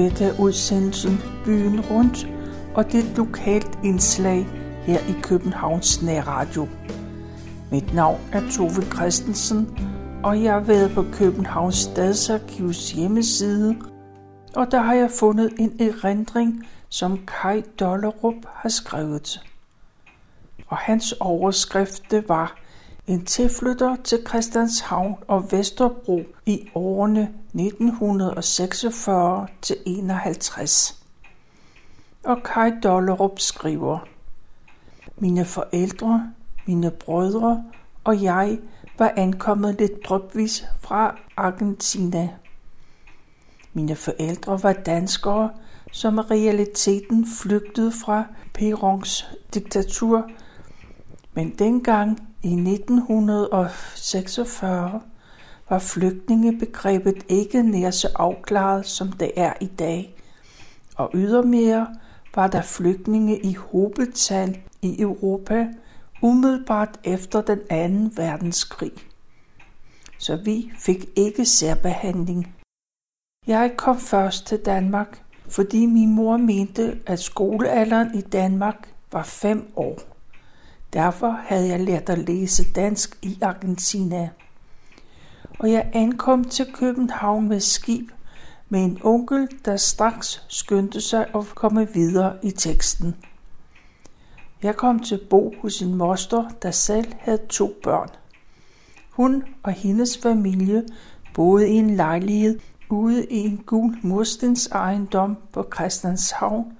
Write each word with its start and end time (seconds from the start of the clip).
Dette 0.00 0.24
er 0.24 0.40
udsendelsen 0.40 1.20
Byen 1.44 1.80
Rundt, 1.80 2.28
og 2.74 2.92
det 2.92 2.94
er 2.94 3.10
et 3.10 3.16
lokalt 3.16 3.78
indslag 3.84 4.46
her 4.82 4.98
i 4.98 5.12
Københavns 5.22 6.02
Nærradio. 6.02 6.68
Mit 7.70 7.94
navn 7.94 8.20
er 8.32 8.42
Tove 8.50 8.82
Christensen, 8.82 9.78
og 10.24 10.42
jeg 10.42 10.52
har 10.52 10.60
været 10.60 10.90
på 10.94 11.04
Københavns 11.12 11.76
Stadsarkivs 11.76 12.92
hjemmeside, 12.92 13.76
og 14.56 14.70
der 14.70 14.78
har 14.78 14.94
jeg 14.94 15.10
fundet 15.10 15.52
en 15.58 15.76
erindring, 15.80 16.66
som 16.88 17.18
Kai 17.26 17.62
Dollerup 17.80 18.46
har 18.54 18.68
skrevet. 18.68 19.42
Og 20.68 20.76
hans 20.76 21.12
overskrift 21.12 22.02
det 22.10 22.28
var 22.28 22.59
en 23.10 23.24
tilflytter 23.24 23.96
til 24.04 24.18
Christianshavn 24.28 25.16
og 25.28 25.52
Vesterbro 25.52 26.22
i 26.46 26.68
årene 26.74 27.22
1946 27.54 29.46
til 29.62 29.76
51. 29.86 31.02
Og 32.24 32.42
Kai 32.42 32.70
Dollerup 32.82 33.38
skriver, 33.38 33.98
Mine 35.18 35.44
forældre, 35.44 36.32
mine 36.66 36.90
brødre 36.90 37.64
og 38.04 38.22
jeg 38.22 38.58
var 38.98 39.12
ankommet 39.16 39.76
lidt 39.78 40.04
drøbvis 40.04 40.64
fra 40.80 41.18
Argentina. 41.36 42.28
Mine 43.72 43.96
forældre 43.96 44.62
var 44.62 44.72
danskere, 44.72 45.50
som 45.92 46.18
i 46.18 46.20
realiteten 46.20 47.26
flygtede 47.42 47.92
fra 47.92 48.24
Perons 48.54 49.30
diktatur, 49.54 50.30
men 51.34 51.50
dengang 51.58 52.29
i 52.42 52.52
1946 52.52 55.00
var 55.68 55.78
flygtningebegrebet 55.78 57.24
ikke 57.28 57.62
nær 57.62 57.90
så 57.90 58.08
afklaret, 58.14 58.86
som 58.86 59.12
det 59.12 59.30
er 59.36 59.52
i 59.60 59.66
dag, 59.66 60.14
og 60.96 61.10
ydermere 61.14 61.96
var 62.34 62.46
der 62.46 62.62
flygtninge 62.62 63.40
i 63.40 63.54
hobetal 63.54 64.58
i 64.82 65.02
Europa 65.02 65.68
umiddelbart 66.22 67.00
efter 67.04 67.42
den 67.42 67.60
anden 67.70 68.12
verdenskrig. 68.16 68.92
Så 70.18 70.36
vi 70.36 70.72
fik 70.78 71.08
ikke 71.16 71.44
særbehandling. 71.44 72.54
Jeg 73.46 73.72
kom 73.76 73.98
først 73.98 74.46
til 74.46 74.58
Danmark, 74.58 75.22
fordi 75.48 75.86
min 75.86 76.14
mor 76.14 76.36
mente, 76.36 77.00
at 77.06 77.20
skolealderen 77.20 78.18
i 78.18 78.20
Danmark 78.20 78.94
var 79.12 79.22
fem 79.22 79.72
år. 79.76 80.09
Derfor 80.92 81.30
havde 81.30 81.68
jeg 81.68 81.80
lært 81.80 82.08
at 82.08 82.18
læse 82.18 82.72
dansk 82.72 83.18
i 83.22 83.38
Argentina. 83.42 84.30
Og 85.58 85.72
jeg 85.72 85.90
ankom 85.92 86.44
til 86.44 86.66
København 86.74 87.48
med 87.48 87.60
skib 87.60 88.10
med 88.68 88.84
en 88.84 88.98
onkel, 89.02 89.48
der 89.64 89.76
straks 89.76 90.44
skyndte 90.48 91.00
sig 91.00 91.26
at 91.34 91.44
komme 91.54 91.88
videre 91.94 92.36
i 92.42 92.50
teksten. 92.50 93.16
Jeg 94.62 94.76
kom 94.76 95.00
til 95.00 95.20
bo 95.30 95.54
hos 95.62 95.82
en 95.82 95.94
moster, 95.94 96.48
der 96.62 96.70
selv 96.70 97.12
havde 97.18 97.46
to 97.48 97.74
børn. 97.82 98.08
Hun 99.10 99.44
og 99.62 99.72
hendes 99.72 100.18
familie 100.18 100.84
boede 101.34 101.68
i 101.68 101.72
en 101.72 101.90
lejlighed 101.90 102.60
ude 102.88 103.26
i 103.26 103.36
en 103.36 103.62
gul 103.66 103.96
murstens 104.02 104.66
ejendom 104.66 105.36
på 105.52 105.66
Christianshavn 105.74 106.72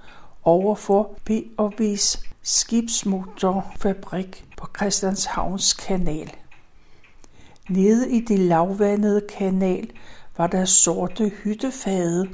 overfor 0.43 1.19
B&B's 1.31 2.30
skibsmotorfabrik 2.43 4.45
på 4.57 4.67
Christianshavns 4.77 5.75
kanal. 5.75 6.31
Nede 7.69 8.11
i 8.11 8.21
det 8.21 8.39
lavvandede 8.39 9.21
kanal 9.39 9.91
var 10.37 10.47
der 10.47 10.65
sorte 10.65 11.29
hyttefade. 11.29 12.29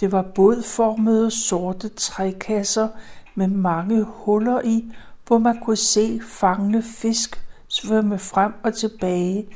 Det 0.00 0.12
var 0.12 0.22
bådformede 0.34 1.30
sorte 1.30 1.88
trækasser 1.88 2.88
med 3.34 3.46
mange 3.46 4.02
huller 4.02 4.60
i, 4.64 4.92
hvor 5.26 5.38
man 5.38 5.60
kunne 5.60 5.76
se 5.76 6.20
fangne 6.28 6.82
fisk 6.82 7.44
svømme 7.68 8.18
frem 8.18 8.52
og 8.62 8.74
tilbage, 8.74 9.48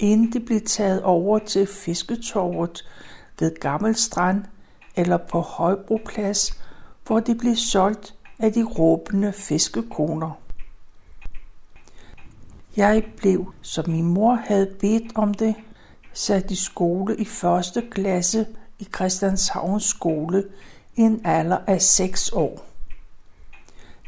inden 0.00 0.32
de 0.32 0.40
blev 0.40 0.60
taget 0.60 1.02
over 1.02 1.38
til 1.38 1.66
fisketorvet 1.66 2.84
ved 3.40 3.60
Gammelstrand 3.60 4.44
eller 4.96 5.16
på 5.16 5.40
Højbroplads, 5.40 6.62
hvor 7.06 7.20
de 7.20 7.34
blev 7.34 7.56
solgt 7.56 8.14
af 8.44 8.52
de 8.52 8.64
råbende 8.64 9.32
fiskekoner. 9.32 10.30
Jeg 12.76 13.04
blev, 13.16 13.52
som 13.62 13.90
min 13.90 14.04
mor 14.04 14.34
havde 14.34 14.74
bedt 14.80 15.12
om 15.14 15.34
det, 15.34 15.54
sat 16.12 16.50
i 16.50 16.54
skole 16.54 17.16
i 17.16 17.24
første 17.24 17.82
klasse 17.90 18.46
i 18.78 18.84
Christianshavns 18.94 19.84
skole 19.84 20.44
i 20.96 21.00
en 21.00 21.20
alder 21.24 21.58
af 21.66 21.82
6 21.82 22.32
år. 22.32 22.66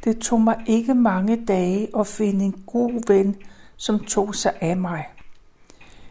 Det 0.04 0.18
tog 0.18 0.40
mig 0.40 0.56
ikke 0.66 0.94
mange 0.94 1.46
dage 1.46 1.88
at 1.98 2.06
finde 2.06 2.44
en 2.44 2.62
god 2.66 3.06
ven, 3.06 3.36
som 3.76 4.04
tog 4.04 4.34
sig 4.34 4.52
af 4.60 4.76
mig. 4.76 5.04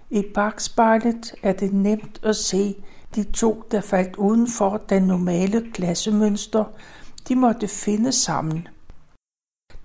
I 0.09 0.23
bagspejlet 0.33 1.33
er 1.43 1.53
det 1.53 1.73
nemt 1.73 2.19
at 2.23 2.35
se 2.35 2.75
de 3.15 3.23
to, 3.23 3.63
der 3.71 3.81
faldt 3.81 4.15
uden 4.15 4.47
for 4.47 4.77
den 4.89 5.03
normale 5.03 5.71
klassemønster, 5.73 6.63
de 7.27 7.35
måtte 7.35 7.67
finde 7.67 8.11
sammen. 8.11 8.67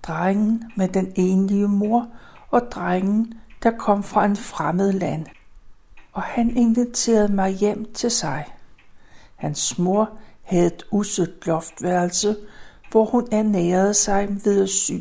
Drengen 0.03 0.71
med 0.75 0.87
den 0.87 1.13
enlige 1.15 1.67
mor 1.67 2.07
og 2.49 2.61
drengen, 2.71 3.33
der 3.63 3.71
kom 3.77 4.03
fra 4.03 4.25
en 4.25 4.35
fremmed 4.35 4.91
land. 4.91 5.25
Og 6.11 6.21
han 6.21 6.57
inviterede 6.57 7.33
mig 7.33 7.51
hjem 7.51 7.93
til 7.93 8.11
sig. 8.11 8.45
Hans 9.35 9.77
mor 9.77 10.09
havde 10.41 10.67
et 10.67 10.85
usødt 10.91 11.47
loftværelse, 11.47 12.35
hvor 12.91 13.05
hun 13.05 13.27
ernærede 13.31 13.93
sig 13.93 14.29
ved 14.45 14.63
at 14.63 14.69
sy. 14.69 14.91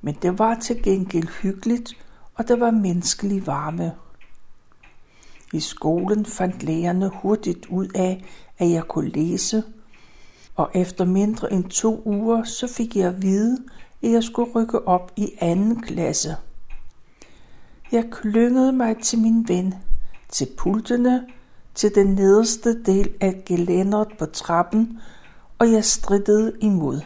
Men 0.00 0.14
det 0.22 0.38
var 0.38 0.54
til 0.54 0.82
gengæld 0.82 1.28
hyggeligt, 1.42 1.92
og 2.34 2.48
der 2.48 2.56
var 2.56 2.70
menneskelig 2.70 3.46
varme. 3.46 3.92
I 5.52 5.60
skolen 5.60 6.26
fandt 6.26 6.62
lærerne 6.62 7.08
hurtigt 7.08 7.66
ud 7.66 7.88
af, 7.94 8.24
at 8.58 8.70
jeg 8.70 8.84
kunne 8.88 9.08
læse, 9.08 9.62
og 10.58 10.70
efter 10.74 11.04
mindre 11.04 11.52
end 11.52 11.64
to 11.64 12.02
uger, 12.04 12.44
så 12.44 12.66
fik 12.66 12.96
jeg 12.96 13.08
at 13.08 13.22
vide, 13.22 13.58
at 14.02 14.10
jeg 14.10 14.24
skulle 14.24 14.52
rykke 14.54 14.88
op 14.88 15.12
i 15.16 15.32
anden 15.40 15.80
klasse. 15.80 16.36
Jeg 17.92 18.04
klyngede 18.10 18.72
mig 18.72 18.96
til 19.02 19.18
min 19.18 19.48
ven, 19.48 19.74
til 20.28 20.48
pultene, 20.56 21.26
til 21.74 21.94
den 21.94 22.06
nederste 22.06 22.82
del 22.82 23.10
af 23.20 23.42
gelænderet 23.46 24.08
på 24.18 24.26
trappen, 24.26 24.98
og 25.58 25.72
jeg 25.72 25.84
strittede 25.84 26.52
imod. 26.60 27.00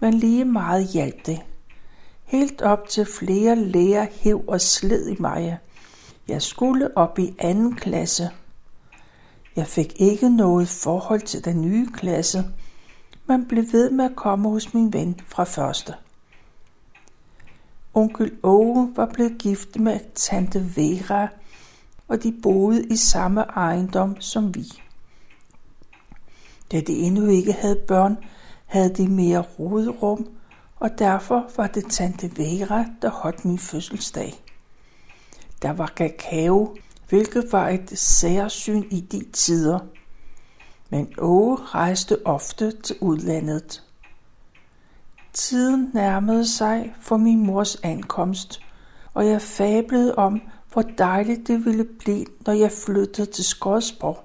Men 0.00 0.14
lige 0.14 0.44
meget 0.44 0.86
hjalp 0.86 1.26
det. 1.26 1.40
Helt 2.24 2.62
op 2.62 2.88
til 2.88 3.04
flere 3.04 3.56
læger 3.56 4.06
hæv 4.10 4.44
og 4.46 4.60
sled 4.60 5.08
i 5.08 5.16
mig. 5.18 5.58
Jeg 6.28 6.42
skulle 6.42 6.96
op 6.96 7.18
i 7.18 7.34
anden 7.38 7.74
klasse. 7.74 8.30
Jeg 9.56 9.66
fik 9.66 10.00
ikke 10.00 10.36
noget 10.36 10.68
forhold 10.68 11.20
til 11.20 11.44
den 11.44 11.62
nye 11.62 11.86
klasse, 11.92 12.44
men 13.26 13.48
blev 13.48 13.64
ved 13.72 13.90
med 13.90 14.04
at 14.04 14.16
komme 14.16 14.48
hos 14.48 14.74
min 14.74 14.92
ven 14.92 15.20
fra 15.26 15.44
første. 15.44 15.94
Onkel 17.94 18.32
Åge 18.42 18.92
var 18.96 19.10
blevet 19.12 19.38
gift 19.38 19.76
med 19.76 20.00
tante 20.14 20.76
Vera, 20.76 21.28
og 22.08 22.22
de 22.22 22.34
boede 22.42 22.84
i 22.84 22.96
samme 22.96 23.40
ejendom 23.40 24.20
som 24.20 24.54
vi. 24.54 24.64
Da 26.72 26.80
de 26.80 26.92
endnu 26.92 27.26
ikke 27.26 27.52
havde 27.52 27.80
børn, 27.88 28.16
havde 28.66 28.94
de 28.94 29.08
mere 29.08 29.40
roderum, 29.40 30.26
og 30.76 30.90
derfor 30.98 31.50
var 31.56 31.66
det 31.66 31.86
tante 31.90 32.36
Vera, 32.36 32.84
der 33.02 33.10
holdt 33.10 33.44
min 33.44 33.58
fødselsdag. 33.58 34.34
Der 35.62 35.72
var 35.72 35.92
kakao, 35.96 36.76
hvilket 37.08 37.52
var 37.52 37.68
et 37.68 37.98
særsyn 37.98 38.84
i 38.90 39.00
de 39.00 39.24
tider. 39.32 39.78
Men 40.90 41.12
Åge 41.18 41.56
rejste 41.56 42.26
ofte 42.26 42.72
til 42.82 42.96
udlandet. 43.00 43.82
Tiden 45.32 45.90
nærmede 45.94 46.46
sig 46.46 46.94
for 47.00 47.16
min 47.16 47.46
mors 47.46 47.76
ankomst, 47.76 48.60
og 49.14 49.26
jeg 49.26 49.42
fablede 49.42 50.14
om, 50.14 50.40
hvor 50.72 50.82
dejligt 50.82 51.48
det 51.48 51.64
ville 51.64 51.84
blive, 51.84 52.26
når 52.46 52.52
jeg 52.52 52.72
flyttede 52.72 53.30
til 53.30 53.44
Skodsborg. 53.44 54.24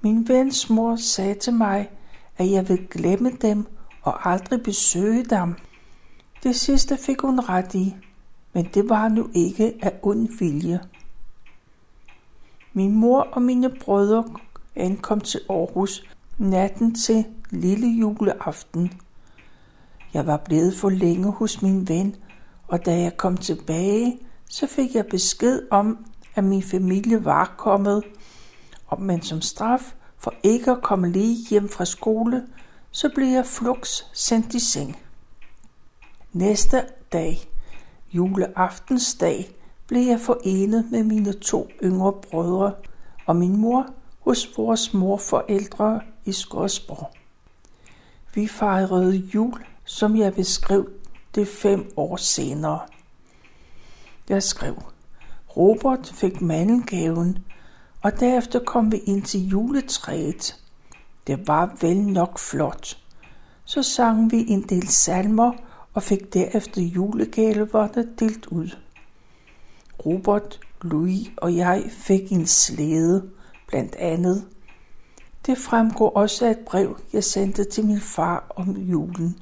Min 0.00 0.28
vens 0.28 0.70
mor 0.70 0.96
sagde 0.96 1.34
til 1.34 1.52
mig, 1.52 1.90
at 2.36 2.50
jeg 2.50 2.68
ville 2.68 2.86
glemme 2.90 3.30
dem 3.42 3.66
og 4.02 4.30
aldrig 4.30 4.62
besøge 4.62 5.24
dem. 5.24 5.54
Det 6.42 6.56
sidste 6.56 6.96
fik 6.96 7.20
hun 7.20 7.40
ret 7.40 7.74
i, 7.74 7.96
men 8.52 8.68
det 8.74 8.88
var 8.88 9.08
nu 9.08 9.28
ikke 9.34 9.74
af 9.82 9.92
ond 10.02 10.28
vilje. 10.38 10.80
Min 12.76 12.94
mor 12.94 13.20
og 13.20 13.42
mine 13.42 13.70
brødre 13.70 14.24
ankom 14.76 15.20
til 15.20 15.40
Aarhus 15.50 16.04
natten 16.38 16.94
til 16.94 17.24
lille 17.50 17.86
juleaften. 17.86 18.92
Jeg 20.14 20.26
var 20.26 20.36
blevet 20.36 20.74
for 20.74 20.90
længe 20.90 21.30
hos 21.30 21.62
min 21.62 21.88
ven, 21.88 22.16
og 22.68 22.86
da 22.86 23.00
jeg 23.00 23.16
kom 23.16 23.36
tilbage, 23.36 24.18
så 24.50 24.66
fik 24.66 24.94
jeg 24.94 25.06
besked 25.06 25.62
om, 25.70 26.06
at 26.34 26.44
min 26.44 26.62
familie 26.62 27.24
var 27.24 27.54
kommet, 27.58 28.02
Og 28.86 29.02
men 29.02 29.22
som 29.22 29.40
straf 29.40 29.94
for 30.18 30.34
ikke 30.42 30.70
at 30.70 30.82
komme 30.82 31.10
lige 31.10 31.48
hjem 31.50 31.68
fra 31.68 31.84
skole, 31.84 32.46
så 32.90 33.10
blev 33.14 33.26
jeg 33.26 33.46
flugs 33.46 34.06
sendt 34.12 34.54
i 34.54 34.60
seng. 34.60 34.98
Næste 36.32 36.82
dag, 37.12 37.48
juleaftensdag, 38.12 39.54
blev 39.94 40.06
jeg 40.06 40.20
forenet 40.20 40.86
med 40.90 41.04
mine 41.04 41.32
to 41.32 41.68
yngre 41.82 42.12
brødre 42.12 42.72
og 43.26 43.36
min 43.36 43.56
mor 43.56 43.86
hos 44.20 44.50
vores 44.56 44.94
morforældre 44.94 46.00
i 46.24 46.32
Skodsborg. 46.32 47.10
Vi 48.34 48.46
fejrede 48.46 49.16
jul, 49.16 49.64
som 49.84 50.16
jeg 50.16 50.34
beskrev 50.34 50.88
det 51.34 51.48
fem 51.48 51.92
år 51.96 52.16
senere. 52.16 52.80
Jeg 54.28 54.42
skrev, 54.42 54.82
Robert 55.56 56.12
fik 56.14 56.40
mandengaven, 56.40 57.38
og 58.02 58.20
derefter 58.20 58.58
kom 58.58 58.92
vi 58.92 58.96
ind 58.96 59.22
til 59.22 59.48
juletræet. 59.48 60.56
Det 61.26 61.48
var 61.48 61.76
vel 61.80 61.96
nok 61.96 62.38
flot. 62.38 62.98
Så 63.64 63.82
sang 63.82 64.30
vi 64.30 64.44
en 64.48 64.62
del 64.62 64.88
salmer 64.88 65.52
og 65.92 66.02
fik 66.02 66.34
derefter 66.34 66.82
julegaverne 66.82 68.08
delt 68.18 68.46
ud. 68.46 68.83
Robert, 70.06 70.60
Louis 70.82 71.30
og 71.36 71.56
jeg 71.56 71.84
fik 71.90 72.32
en 72.32 72.46
slæde, 72.46 73.30
blandt 73.68 73.94
andet. 73.94 74.44
Det 75.46 75.58
fremgår 75.58 76.10
også 76.10 76.46
af 76.46 76.50
et 76.50 76.58
brev, 76.58 76.98
jeg 77.12 77.24
sendte 77.24 77.64
til 77.64 77.86
min 77.86 78.00
far 78.00 78.52
om 78.56 78.76
julen. 78.76 79.38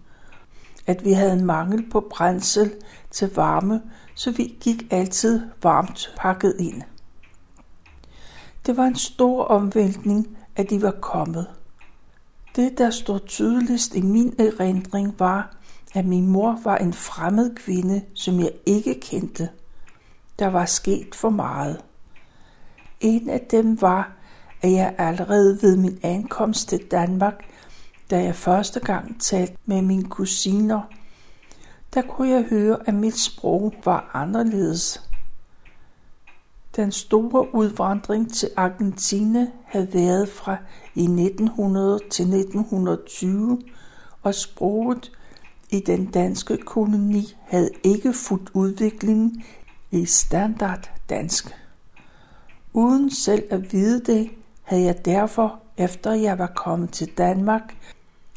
At 0.87 1.05
vi 1.05 1.13
havde 1.13 1.33
en 1.33 1.45
mangel 1.45 1.91
på 1.91 2.07
brændsel 2.11 2.73
til 3.11 3.35
varme, 3.35 3.83
så 4.15 4.31
vi 4.31 4.57
gik 4.61 4.87
altid 4.91 5.41
varmt 5.63 6.15
pakket 6.17 6.57
ind. 6.59 6.83
Det 8.67 8.77
var 8.77 8.85
en 8.85 8.97
stor 8.97 9.45
omvæltning, 9.45 10.39
at 10.57 10.71
de 10.71 10.83
var 10.83 10.91
kommet. 11.01 11.47
Det, 12.57 12.79
der 12.79 12.91
stod 12.91 13.21
tydeligst 13.27 13.95
i 13.95 14.01
min 14.01 14.35
erindring, 14.39 15.15
var, 15.19 15.57
at 15.95 16.07
min 16.07 16.27
mor 16.27 16.61
var 16.65 16.77
en 16.77 16.93
fremmed 16.93 17.55
kvinde, 17.55 18.03
som 18.15 18.41
jeg 18.41 18.51
ikke 18.67 19.01
kendte. 19.01 19.49
Der 20.43 20.49
var 20.49 20.65
sket 20.65 21.15
for 21.15 21.31
meget. 21.31 21.85
En 23.01 23.31
af 23.31 23.41
dem 23.51 23.81
var, 23.81 24.13
at 24.63 24.73
jeg 24.73 24.95
allerede 24.99 25.59
ved 25.63 25.77
min 25.77 25.99
ankomst 26.03 26.69
til 26.69 26.87
Danmark, 26.91 27.45
da 28.11 28.23
jeg 28.23 28.35
første 28.35 28.81
gang 28.81 29.21
talte 29.21 29.57
med 29.67 29.83
mine 29.83 30.05
kusiner, 30.05 30.81
der 31.95 32.03
kunne 32.03 32.29
jeg 32.29 32.43
høre, 32.43 32.79
at 32.87 32.95
mit 32.95 33.19
sprog 33.19 33.75
var 33.85 34.11
anderledes. 34.15 35.11
Den 36.77 36.93
store 36.93 37.55
udvandring 37.55 38.33
til 38.33 38.51
Argentina 38.57 39.47
havde 39.65 39.95
været 39.95 40.29
fra 40.29 40.57
i 40.95 41.03
1900 41.03 41.99
til 42.11 42.35
1920, 42.35 43.63
og 44.23 44.35
sproget 44.35 45.13
i 45.71 45.81
den 45.81 46.07
danske 46.07 46.57
koloni 46.57 47.37
havde 47.43 47.71
ikke 47.85 48.13
fuldt 48.13 48.51
udviklingen 48.55 49.43
i 49.93 50.07
standard 50.07 50.91
dansk. 51.09 51.57
Uden 52.73 53.11
selv 53.11 53.43
at 53.51 53.73
vide 53.73 54.01
det, 54.01 54.31
havde 54.63 54.83
jeg 54.83 55.05
derfor, 55.05 55.61
efter 55.77 56.13
jeg 56.13 56.39
var 56.39 56.53
kommet 56.57 56.91
til 56.91 57.09
Danmark, 57.19 57.77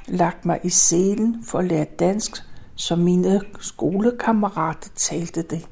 lagt 0.08 0.46
mig 0.46 0.60
i 0.64 0.70
selen 0.70 1.44
for 1.44 1.60
at 1.60 1.66
lære 1.66 1.86
dansk, 1.86 2.44
som 2.76 3.00
mine 3.00 3.42
skolekammerater 3.60 4.90
talte 4.96 5.42
det. 5.42 5.68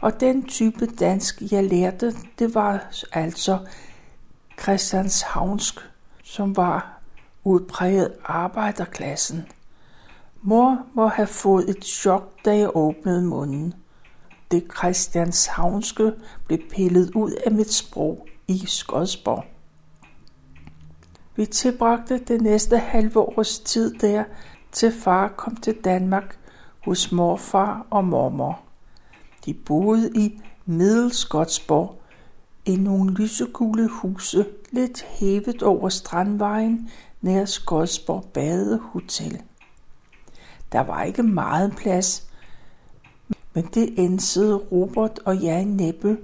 Og 0.00 0.20
den 0.20 0.42
type 0.42 0.86
dansk, 0.86 1.42
jeg 1.52 1.64
lærte, 1.64 2.14
det 2.38 2.54
var 2.54 2.86
altså 3.12 3.58
Christianshavnsk, 4.62 5.78
som 6.22 6.56
var 6.56 7.00
udpræget 7.44 8.12
arbejderklassen. 8.24 9.46
Mor 10.42 10.86
må 10.94 11.06
have 11.06 11.26
fået 11.26 11.70
et 11.70 11.84
chok, 11.84 12.44
da 12.44 12.56
jeg 12.56 12.70
åbnede 12.76 13.22
munden. 13.22 13.74
Det 14.50 14.64
Christianshavnske 14.78 16.12
blev 16.46 16.58
pillet 16.70 17.10
ud 17.14 17.30
af 17.30 17.52
mit 17.52 17.72
sprog 17.72 18.26
i 18.48 18.66
Skodsborg. 18.66 19.44
Vi 21.36 21.46
tilbragte 21.46 22.18
det 22.18 22.40
næste 22.40 22.78
halve 22.78 23.20
års 23.20 23.58
tid 23.58 23.94
der, 23.94 24.24
til 24.72 24.92
far 24.92 25.28
kom 25.28 25.56
til 25.56 25.76
Danmark 25.84 26.38
hos 26.84 27.12
morfar 27.12 27.86
og 27.90 28.04
mormor. 28.04 28.60
De 29.46 29.54
boede 29.54 30.10
i 30.14 30.40
Middelskotsborg 30.66 32.02
i 32.64 32.76
nogle 32.76 33.14
lysegule 33.14 33.88
huse 33.88 34.46
lidt 34.70 35.02
hævet 35.02 35.62
over 35.62 35.88
Strandvejen 35.88 36.90
nær 37.20 37.44
Skodsborg 37.44 38.24
Badehotel. 38.34 39.42
Der 40.72 40.80
var 40.80 41.02
ikke 41.02 41.22
meget 41.22 41.76
plads, 41.76 42.28
men 43.54 43.68
det 43.74 43.98
ensede 43.98 44.56
Robert 44.56 45.20
og 45.24 45.42
jeg 45.42 45.64
næppe, 45.64 46.18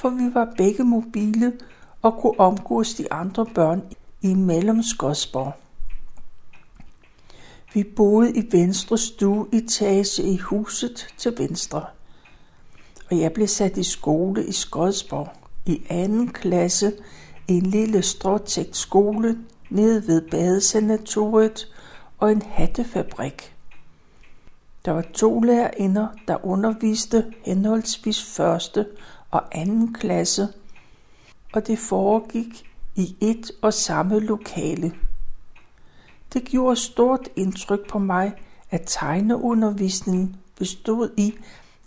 for 0.00 0.08
vi 0.08 0.34
var 0.34 0.54
begge 0.56 0.84
mobile 0.84 1.52
og 2.02 2.18
kunne 2.20 2.40
omgås 2.40 2.94
de 2.94 3.12
andre 3.12 3.46
børn 3.46 3.82
i 4.22 4.34
Mellemskodsborg. 4.34 5.52
Vi 7.74 7.84
boede 7.84 8.36
i 8.36 8.52
venstre 8.52 8.98
stueetage 8.98 10.22
i 10.22 10.36
huset 10.36 11.14
til 11.18 11.34
venstre, 11.38 11.84
og 13.10 13.18
jeg 13.18 13.32
blev 13.32 13.46
sat 13.46 13.76
i 13.76 13.82
skole 13.82 14.46
i 14.46 14.52
Skodsborg 14.52 15.28
i 15.66 15.82
anden 15.88 16.28
klasse 16.28 16.92
i 17.48 17.52
en 17.52 17.66
lille 17.66 18.02
stråtægt 18.02 18.76
skole 18.76 19.38
nede 19.70 20.06
ved 20.06 20.30
badesanatoriet 20.30 21.72
og 22.18 22.32
en 22.32 22.42
hattefabrik. 22.42 23.55
Der 24.86 24.92
var 24.92 25.04
to 25.14 25.40
lærerinder, 25.40 26.08
der 26.28 26.46
underviste 26.46 27.32
henholdsvis 27.44 28.34
første 28.36 28.86
og 29.30 29.42
anden 29.52 29.94
klasse, 29.94 30.48
og 31.52 31.66
det 31.66 31.78
foregik 31.78 32.70
i 32.94 33.16
et 33.20 33.50
og 33.62 33.74
samme 33.74 34.20
lokale. 34.20 34.92
Det 36.32 36.44
gjorde 36.44 36.76
stort 36.76 37.28
indtryk 37.36 37.88
på 37.88 37.98
mig, 37.98 38.34
at 38.70 38.82
tegneundervisningen 38.86 40.36
bestod 40.58 41.10
i 41.16 41.34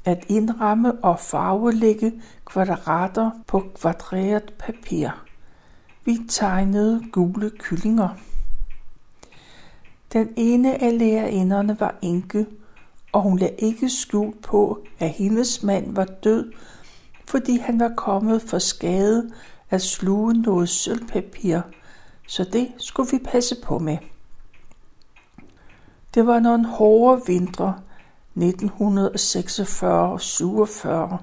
at 0.05 0.25
indramme 0.27 1.03
og 1.03 1.19
farvelægge 1.19 2.21
kvadrater 2.45 3.31
på 3.47 3.63
kvadreret 3.75 4.53
papir. 4.59 5.09
Vi 6.05 6.17
tegnede 6.29 7.03
gule 7.11 7.51
kyllinger. 7.59 8.09
Den 10.13 10.33
ene 10.37 10.83
af 10.83 10.99
lærerinderne 10.99 11.79
var 11.79 11.95
enke, 12.01 12.45
og 13.11 13.21
hun 13.21 13.39
lagde 13.39 13.55
ikke 13.57 13.89
skjul 13.89 14.33
på, 14.41 14.85
at 14.99 15.09
hendes 15.09 15.63
mand 15.63 15.95
var 15.95 16.05
død, 16.05 16.51
fordi 17.27 17.57
han 17.57 17.79
var 17.79 17.93
kommet 17.97 18.41
for 18.41 18.59
skade 18.59 19.31
at 19.69 19.81
sluge 19.81 20.33
noget 20.33 20.69
sølvpapir, 20.69 21.61
så 22.27 22.43
det 22.43 22.71
skulle 22.77 23.11
vi 23.11 23.17
passe 23.17 23.55
på 23.63 23.79
med. 23.79 23.97
Det 26.13 26.27
var 26.27 26.39
nogle 26.39 26.67
hårde 26.67 27.21
vintre 27.27 27.81
1946-47. 28.37 31.17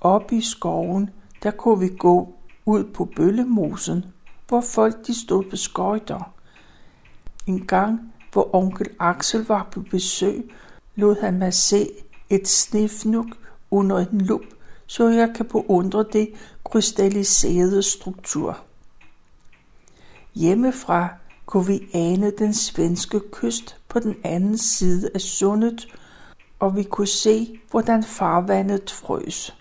Op 0.00 0.32
i 0.32 0.40
skoven, 0.40 1.10
der 1.42 1.50
kunne 1.50 1.80
vi 1.80 1.88
gå 1.98 2.34
ud 2.66 2.84
på 2.84 3.04
Bøllemosen, 3.04 4.04
hvor 4.48 4.60
folk 4.60 5.06
de 5.06 5.20
stod 5.20 5.44
på 5.50 5.56
skøjter. 5.56 6.32
En 7.46 7.66
gang, 7.66 8.11
hvor 8.32 8.54
onkel 8.54 8.86
Axel 8.98 9.44
var 9.44 9.68
på 9.72 9.80
besøg, 9.90 10.52
lod 10.94 11.20
han 11.20 11.38
mig 11.38 11.54
se 11.54 11.88
et 12.30 12.48
snifnuk 12.48 13.26
under 13.70 13.98
en 13.98 14.20
lup, 14.20 14.44
så 14.86 15.08
jeg 15.08 15.32
kan 15.36 15.46
beundre 15.46 16.04
det 16.12 16.32
krystalliserede 16.64 17.82
struktur. 17.82 18.58
Hjemmefra 20.34 21.08
kunne 21.46 21.66
vi 21.66 21.88
ane 21.92 22.30
den 22.30 22.54
svenske 22.54 23.20
kyst 23.32 23.76
på 23.88 23.98
den 23.98 24.16
anden 24.24 24.58
side 24.58 25.10
af 25.14 25.20
sundet, 25.20 25.86
og 26.58 26.76
vi 26.76 26.82
kunne 26.82 27.06
se, 27.06 27.60
hvordan 27.70 28.04
farvandet 28.04 28.90
frøs. 28.90 29.56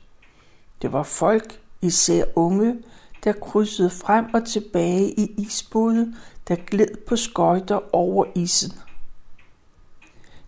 Det 0.81 0.91
var 0.91 1.03
folk, 1.03 1.59
især 1.81 2.25
unge, 2.35 2.77
der 3.23 3.31
krydsede 3.31 3.89
frem 3.89 4.25
og 4.33 4.45
tilbage 4.45 5.19
i 5.19 5.33
isbåde, 5.37 6.13
der 6.48 6.55
gled 6.55 7.05
på 7.07 7.15
skøjter 7.15 7.95
over 7.95 8.25
isen. 8.36 8.71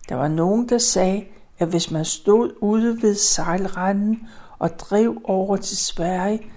Der 0.08 0.14
var 0.14 0.28
nogen, 0.28 0.68
der 0.68 0.78
sagde, 0.78 1.24
at 1.58 1.68
hvis 1.68 1.90
man 1.90 2.04
stod 2.04 2.52
ude 2.60 3.02
ved 3.02 3.14
sejlranden 3.14 4.28
og 4.58 4.80
drev 4.80 5.20
over 5.24 5.56
til 5.56 5.76
Sverige, 5.76 6.50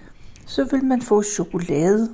så 0.45 0.63
ville 0.63 0.85
man 0.85 1.01
få 1.01 1.23
chokolade. 1.23 2.09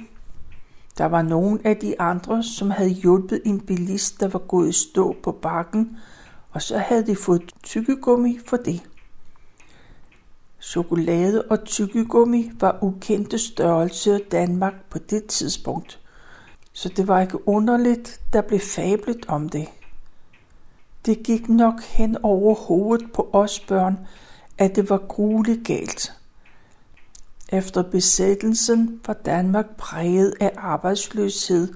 Der 0.97 1.05
var 1.05 1.21
nogen 1.21 1.61
af 1.63 1.77
de 1.77 2.01
andre, 2.01 2.43
som 2.43 2.71
havde 2.71 2.89
hjulpet 2.89 3.41
en 3.45 3.59
bilist, 3.59 4.19
der 4.19 4.27
var 4.27 4.39
gået 4.39 4.69
i 4.69 4.71
stå 4.71 5.15
på 5.23 5.31
bakken, 5.31 5.97
og 6.51 6.61
så 6.61 6.77
havde 6.77 7.05
de 7.05 7.15
fået 7.15 7.51
tykkegummi 7.63 8.39
for 8.45 8.57
det. 8.57 8.83
Chokolade 10.61 11.41
og 11.41 11.65
tykkegummi 11.65 12.51
var 12.59 12.79
ukendte 12.81 13.37
størrelse 13.37 14.19
i 14.19 14.23
Danmark 14.31 14.73
på 14.89 14.97
det 14.97 15.25
tidspunkt. 15.25 15.99
Så 16.73 16.89
det 16.89 17.07
var 17.07 17.21
ikke 17.21 17.47
underligt, 17.47 18.21
der 18.33 18.41
blev 18.41 18.59
fablet 18.59 19.25
om 19.27 19.49
det. 19.49 19.67
Det 21.05 21.23
gik 21.23 21.49
nok 21.49 21.81
hen 21.81 22.17
over 22.23 22.55
hovedet 22.55 23.11
på 23.13 23.29
os 23.33 23.59
børn, 23.59 24.07
at 24.57 24.75
det 24.75 24.89
var 24.89 24.97
grueligt 24.97 25.65
galt. 25.67 26.13
Efter 27.49 27.83
besættelsen 27.83 29.01
var 29.07 29.13
Danmark 29.13 29.75
præget 29.77 30.33
af 30.39 30.51
arbejdsløshed, 30.57 31.73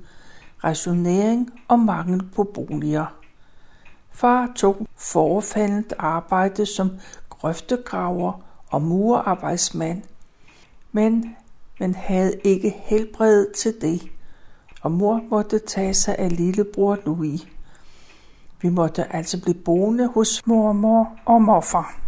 rationering 0.63 1.49
og 1.67 1.79
mangel 1.79 2.23
på 2.35 2.43
boliger. 2.43 3.05
Far 4.11 4.51
tog 4.55 4.87
forfaldet 4.95 5.93
arbejde 5.99 6.65
som 6.65 6.91
grøftegraver 7.29 8.41
og 8.67 8.81
murarbejdsmand, 8.81 10.03
men 10.91 11.35
man 11.79 11.95
havde 11.95 12.33
ikke 12.43 12.75
helbred 12.85 13.53
til 13.53 13.81
det, 13.81 14.01
og 14.81 14.91
mor 14.91 15.21
måtte 15.29 15.59
tage 15.59 15.93
sig 15.93 16.15
af 16.19 16.37
lillebror 16.37 16.97
Louis. 17.05 17.47
Vi 18.61 18.69
måtte 18.69 19.13
altså 19.13 19.41
blive 19.41 19.63
boende 19.65 20.07
hos 20.07 20.47
mormor 20.47 21.11
og 21.25 21.41
morfar. 21.41 21.99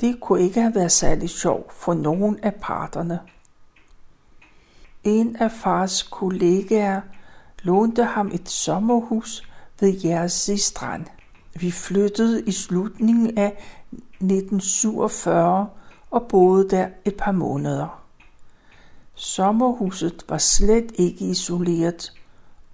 Det 0.00 0.20
kunne 0.20 0.42
ikke 0.42 0.60
have 0.60 0.74
været 0.74 0.92
særlig 0.92 1.30
sjov 1.30 1.70
for 1.72 1.94
nogen 1.94 2.38
af 2.42 2.54
parterne. 2.54 3.20
En 5.04 5.36
af 5.36 5.52
fars 5.52 6.02
kollegaer 6.02 7.00
lånte 7.62 8.04
ham 8.04 8.30
et 8.34 8.48
sommerhus 8.48 9.42
ved 9.80 10.00
Jersey 10.04 10.56
Strand. 10.56 11.06
Vi 11.60 11.70
flyttede 11.70 12.42
i 12.42 12.52
slutningen 12.52 13.38
af 13.38 13.56
1947 13.92 15.68
og 16.10 16.26
boede 16.28 16.70
der 16.70 16.88
et 17.04 17.14
par 17.16 17.32
måneder. 17.32 18.05
Sommerhuset 19.18 20.24
var 20.28 20.38
slet 20.38 20.92
ikke 20.94 21.24
isoleret 21.24 22.12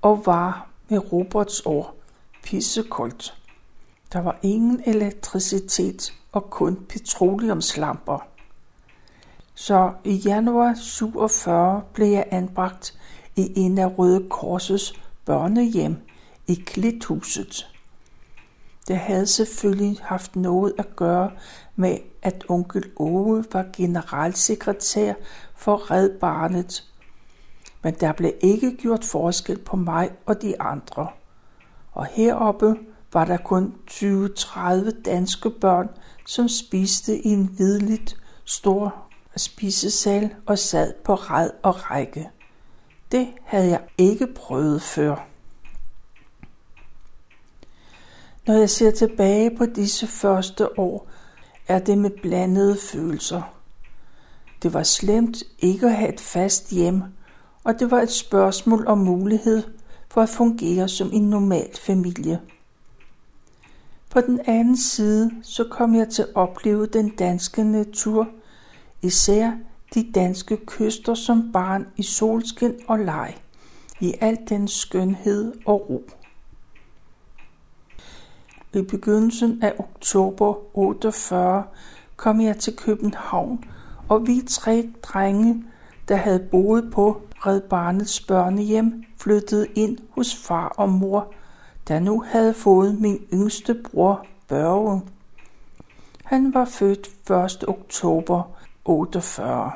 og 0.02 0.26
var 0.26 0.68
med 0.88 1.12
Roberts 1.12 1.61
ord 1.61 1.94
pissekoldt. 2.42 3.34
Der 4.12 4.18
var 4.18 4.38
ingen 4.42 4.82
elektricitet 4.87 6.14
og 6.32 6.50
kun 6.50 6.87
petroleumslamper. 6.88 8.26
Så 9.54 9.92
i 10.04 10.14
januar 10.14 10.75
47 10.75 11.82
blev 11.94 12.06
jeg 12.06 12.26
anbragt 12.30 12.99
i 13.37 13.52
en 13.56 13.78
af 13.78 13.99
Røde 13.99 14.28
Korsets 14.28 14.94
børnehjem 15.25 15.96
i 16.46 16.54
Klithuset. 16.54 17.68
Det 18.88 18.96
havde 18.96 19.26
selvfølgelig 19.26 19.99
haft 20.02 20.37
noget 20.37 20.72
at 20.78 20.96
gøre 20.96 21.30
med, 21.76 21.99
at 22.22 22.44
onkel 22.49 22.90
Ove 22.96 23.44
var 23.52 23.66
generalsekretær 23.76 25.14
for 25.62 25.90
Red 25.90 26.11
Barnet. 26.11 26.85
Men 27.83 27.95
der 27.95 28.12
blev 28.12 28.33
ikke 28.40 28.76
gjort 28.76 29.04
forskel 29.04 29.59
på 29.59 29.76
mig 29.76 30.11
og 30.26 30.42
de 30.42 30.61
andre. 30.61 31.09
Og 31.92 32.07
heroppe 32.07 32.76
var 33.12 33.25
der 33.25 33.37
kun 33.37 33.75
20-30 33.90 35.02
danske 35.02 35.50
børn, 35.50 35.88
som 36.26 36.49
spiste 36.49 37.19
i 37.19 37.28
en 37.28 37.47
hvidligt 37.47 38.16
stor 38.45 38.95
spisesal 39.37 40.35
og 40.47 40.59
sad 40.59 40.95
på 41.04 41.14
ræd 41.14 41.50
og 41.62 41.90
række. 41.90 42.31
Det 43.12 43.28
havde 43.45 43.69
jeg 43.69 43.81
ikke 43.99 44.26
prøvet 44.26 44.83
før. 44.83 45.26
Når 48.47 48.54
jeg 48.54 48.71
ser 48.71 48.90
tilbage 48.90 49.57
på 49.57 49.66
disse 49.66 50.07
første 50.07 50.78
år, 50.78 51.07
er 51.69 51.78
det 51.78 51.99
med 51.99 52.11
blandede 52.23 52.76
følelser. 52.92 53.62
Det 54.62 54.75
var 54.75 54.83
slemt 54.83 55.42
ikke 55.59 55.87
at 55.87 55.97
have 55.97 56.12
et 56.14 56.21
fast 56.21 56.71
hjem, 56.71 57.02
og 57.64 57.81
det 57.81 57.90
var 57.90 58.00
et 58.00 58.11
spørgsmål 58.11 58.87
om 58.87 58.99
mulighed 58.99 59.62
for 60.09 60.23
at 60.23 60.28
fungere 60.28 60.88
som 60.88 61.11
en 61.12 61.31
normal 61.31 61.71
familie. 61.81 62.40
På 64.11 64.21
den 64.21 64.40
anden 64.47 64.76
side 64.76 65.31
så 65.42 65.64
kom 65.71 65.95
jeg 65.95 66.09
til 66.09 66.23
at 66.23 66.28
opleve 66.35 66.87
den 66.87 67.09
danske 67.09 67.64
natur, 67.64 68.28
især 69.02 69.52
de 69.95 70.12
danske 70.14 70.57
kyster 70.66 71.14
som 71.14 71.52
barn 71.52 71.87
i 71.97 72.02
solskin 72.02 72.75
og 72.87 72.99
leg, 72.99 73.37
i 74.00 74.14
al 74.21 74.38
den 74.49 74.69
skønhed 74.69 75.52
og 75.66 75.90
ro. 75.90 76.04
I 78.75 78.83
begyndelsen 78.83 79.62
af 79.62 79.75
oktober 79.78 80.76
48 80.76 81.64
kom 82.16 82.40
jeg 82.40 82.59
til 82.59 82.76
København, 82.76 83.64
og 84.09 84.26
vi 84.26 84.42
tre 84.49 84.90
drenge, 85.02 85.64
der 86.09 86.16
havde 86.16 86.49
boet 86.50 86.90
på 86.92 87.23
Red 87.47 87.61
Barnets 87.61 88.21
børnehjem, 88.21 89.04
flyttede 89.16 89.66
ind 89.75 89.99
hos 90.11 90.37
far 90.37 90.68
og 90.68 90.88
mor, 90.88 91.32
der 91.88 92.00
nu 92.00 92.23
havde 92.26 92.54
fået 92.54 93.00
min 93.00 93.18
yngste 93.32 93.75
bror 93.75 94.26
Børge. 94.49 95.02
Han 96.25 96.54
var 96.54 96.64
født 96.64 97.06
1. 97.30 97.68
oktober 97.68 98.42
48. 98.85 99.73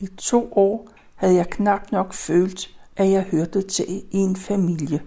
I 0.00 0.06
to 0.06 0.52
år 0.52 0.88
havde 1.14 1.34
jeg 1.34 1.50
knap 1.50 1.92
nok 1.92 2.12
følt, 2.12 2.76
at 2.96 3.10
jeg 3.10 3.22
hørte 3.22 3.62
til 3.62 4.02
en 4.10 4.36
familie. 4.36 5.02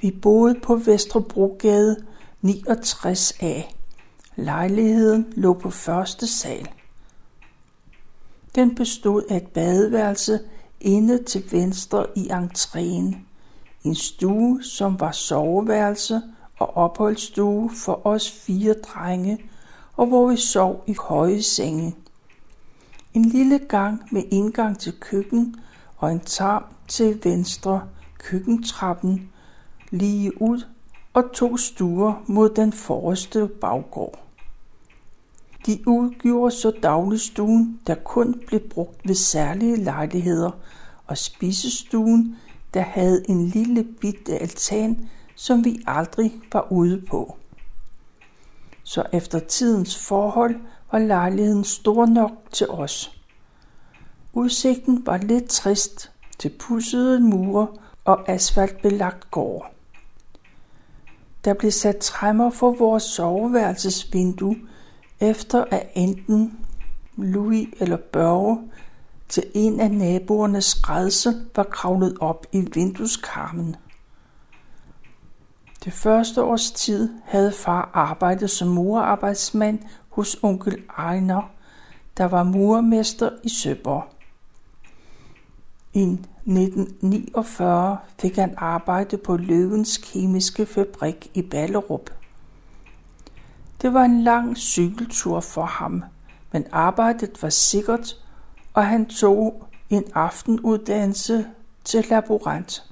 Vi 0.00 0.10
boede 0.10 0.60
på 0.62 0.76
Vesterbrogade 0.76 1.96
69A. 2.44 3.62
Lejligheden 4.36 5.32
lå 5.36 5.52
på 5.52 5.70
første 5.70 6.26
sal. 6.26 6.68
Den 8.54 8.74
bestod 8.74 9.22
af 9.30 9.36
et 9.36 9.48
badeværelse 9.48 10.40
inde 10.80 11.24
til 11.24 11.52
venstre 11.52 12.06
i 12.16 12.28
entréen. 12.28 13.16
En 13.84 13.94
stue, 13.94 14.62
som 14.62 15.00
var 15.00 15.12
soveværelse 15.12 16.22
og 16.58 16.76
opholdsstue 16.76 17.70
for 17.70 18.06
os 18.06 18.30
fire 18.30 18.74
drenge, 18.74 19.38
og 19.96 20.06
hvor 20.06 20.28
vi 20.28 20.36
sov 20.36 20.84
i 20.86 20.96
høje 21.00 21.42
senge. 21.42 21.96
En 23.14 23.24
lille 23.24 23.58
gang 23.58 24.02
med 24.10 24.22
indgang 24.30 24.78
til 24.78 24.92
køkken 25.00 25.56
og 25.96 26.12
en 26.12 26.20
tarm 26.20 26.64
til 26.88 27.20
venstre 27.24 27.88
køkkentrappen 28.18 29.30
lige 29.90 30.42
ud 30.42 30.62
og 31.12 31.32
to 31.32 31.56
stuer 31.56 32.24
mod 32.26 32.50
den 32.50 32.72
forreste 32.72 33.48
baggård. 33.60 34.18
De 35.66 35.78
udgjorde 35.86 36.54
så 36.54 36.70
dagligstuen, 36.82 37.80
der 37.86 37.94
kun 37.94 38.42
blev 38.46 38.60
brugt 38.60 39.08
ved 39.08 39.14
særlige 39.14 39.76
lejligheder, 39.76 40.50
og 41.06 41.18
spisestuen, 41.18 42.36
der 42.74 42.80
havde 42.80 43.24
en 43.28 43.46
lille 43.46 43.84
bitte 43.84 44.38
altan, 44.38 45.08
som 45.34 45.64
vi 45.64 45.82
aldrig 45.86 46.32
var 46.52 46.72
ude 46.72 47.02
på. 47.10 47.36
Så 48.82 49.04
efter 49.12 49.38
tidens 49.38 50.06
forhold 50.06 50.54
var 50.92 50.98
lejligheden 50.98 51.64
stor 51.64 52.06
nok 52.06 52.32
til 52.52 52.68
os. 52.68 53.18
Udsigten 54.32 55.06
var 55.06 55.16
lidt 55.16 55.48
trist 55.48 56.10
til 56.38 56.52
pussede 56.58 57.20
mure 57.20 57.68
og 58.04 58.28
asfaltbelagt 58.28 59.30
gård. 59.30 59.74
Der 61.44 61.54
blev 61.54 61.70
sat 61.70 61.96
træmmer 61.96 62.50
for 62.50 62.74
vores 62.78 63.02
soveværelsesvindue, 63.02 64.56
efter 65.20 65.64
at 65.70 65.90
enten 65.94 66.58
Louis 67.16 67.68
eller 67.80 67.96
Børge 67.96 68.70
til 69.28 69.44
en 69.54 69.80
af 69.80 69.90
naboernes 69.90 70.64
skrædse 70.64 71.46
var 71.56 71.62
kravlet 71.62 72.16
op 72.20 72.46
i 72.52 72.68
vindueskarmen. 72.74 73.76
Det 75.84 75.92
første 75.92 76.42
års 76.42 76.70
tid 76.70 77.10
havde 77.24 77.52
far 77.52 77.90
arbejdet 77.94 78.50
som 78.50 78.68
murarbejdsmand 78.68 79.78
hos 80.08 80.36
onkel 80.42 80.82
Ejner, 80.98 81.50
der 82.16 82.24
var 82.24 82.42
murmester 82.42 83.30
i 83.44 83.48
Søborg. 83.48 84.04
En 85.94 86.26
1949 86.46 87.96
fik 88.20 88.36
han 88.36 88.54
arbejde 88.56 89.16
på 89.16 89.36
Løvens 89.36 89.98
Kemiske 89.98 90.66
Fabrik 90.66 91.30
i 91.34 91.42
Ballerup. 91.42 92.10
Det 93.82 93.94
var 93.94 94.02
en 94.02 94.22
lang 94.22 94.56
cykeltur 94.56 95.40
for 95.40 95.64
ham, 95.64 96.04
men 96.52 96.64
arbejdet 96.72 97.42
var 97.42 97.48
sikkert, 97.48 98.16
og 98.74 98.86
han 98.86 99.06
tog 99.06 99.64
en 99.90 100.04
aftenuddannelse 100.14 101.46
til 101.84 102.06
laborant. 102.10 102.84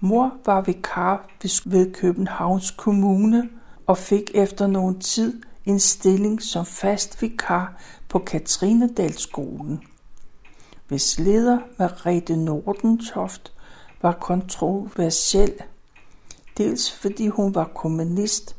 Mor 0.00 0.32
var 0.46 0.60
vikar 0.60 1.28
ved 1.64 1.92
Københavns 1.92 2.70
Kommune 2.70 3.48
og 3.86 3.98
fik 3.98 4.30
efter 4.34 4.66
nogen 4.66 5.00
tid 5.00 5.42
en 5.64 5.80
stilling 5.80 6.42
som 6.42 6.66
fast 6.66 7.22
vikar 7.22 7.80
på 8.08 8.18
Katrinedalsskolen 8.18 9.80
hvis 10.88 11.18
leder 11.18 11.58
Margrethe 11.78 12.36
Nordentoft 12.36 13.52
var 14.02 14.12
kontroversiel, 14.12 15.54
dels 16.58 16.92
fordi 16.92 17.28
hun 17.28 17.54
var 17.54 17.70
kommunist, 17.74 18.56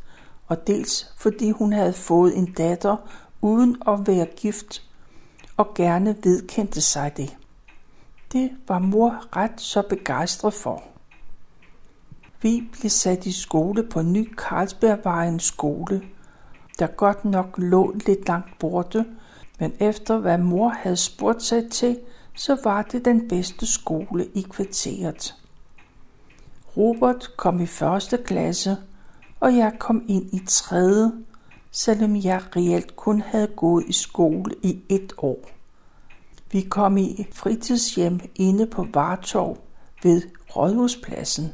og 0.47 0.67
dels 0.67 1.13
fordi 1.17 1.51
hun 1.51 1.73
havde 1.73 1.93
fået 1.93 2.37
en 2.37 2.53
datter 2.53 2.97
uden 3.41 3.77
at 3.87 4.07
være 4.07 4.25
gift 4.25 4.83
og 5.57 5.73
gerne 5.73 6.15
vedkendte 6.23 6.81
sig 6.81 7.17
det. 7.17 7.37
Det 8.33 8.51
var 8.67 8.79
mor 8.79 9.35
ret 9.35 9.61
så 9.61 9.81
begejstret 9.89 10.53
for. 10.53 10.83
Vi 12.41 12.69
blev 12.71 12.89
sat 12.89 13.25
i 13.25 13.31
skole 13.31 13.83
på 13.83 14.01
Ny 14.01 14.35
Carlsbergvejens 14.35 15.43
skole, 15.43 16.01
der 16.79 16.87
godt 16.87 17.25
nok 17.25 17.55
lå 17.57 17.95
lidt 18.05 18.27
langt 18.27 18.59
borte, 18.59 19.05
men 19.59 19.73
efter 19.79 20.17
hvad 20.17 20.37
mor 20.37 20.69
havde 20.69 20.97
spurgt 20.97 21.43
sig 21.43 21.71
til, 21.71 21.99
så 22.35 22.57
var 22.63 22.81
det 22.81 23.05
den 23.05 23.27
bedste 23.27 23.65
skole 23.65 24.25
i 24.33 24.41
kvarteret. 24.41 25.35
Robert 26.77 27.31
kom 27.37 27.61
i 27.61 27.65
første 27.65 28.17
klasse, 28.17 28.77
og 29.39 29.55
jeg 29.55 29.73
kom 29.79 30.03
ind 30.07 30.33
i 30.33 30.41
tredje, 30.47 31.11
selvom 31.71 32.15
jeg 32.15 32.41
reelt 32.55 32.95
kun 32.95 33.21
havde 33.21 33.47
gået 33.47 33.85
i 33.87 33.93
skole 33.93 34.55
i 34.63 34.79
et 34.89 35.13
år. 35.17 35.49
Vi 36.51 36.61
kom 36.61 36.97
i 36.97 37.27
fritidshjem 37.31 38.19
inde 38.35 38.65
på 38.65 38.87
Vartov 38.93 39.57
ved 40.03 40.21
Rådhuspladsen. 40.55 41.53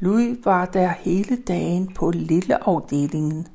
Louis 0.00 0.38
var 0.44 0.64
der 0.66 0.88
hele 0.88 1.36
dagen 1.36 1.94
på 1.94 2.10
lille 2.10 2.68
afdelingen. 2.68 3.46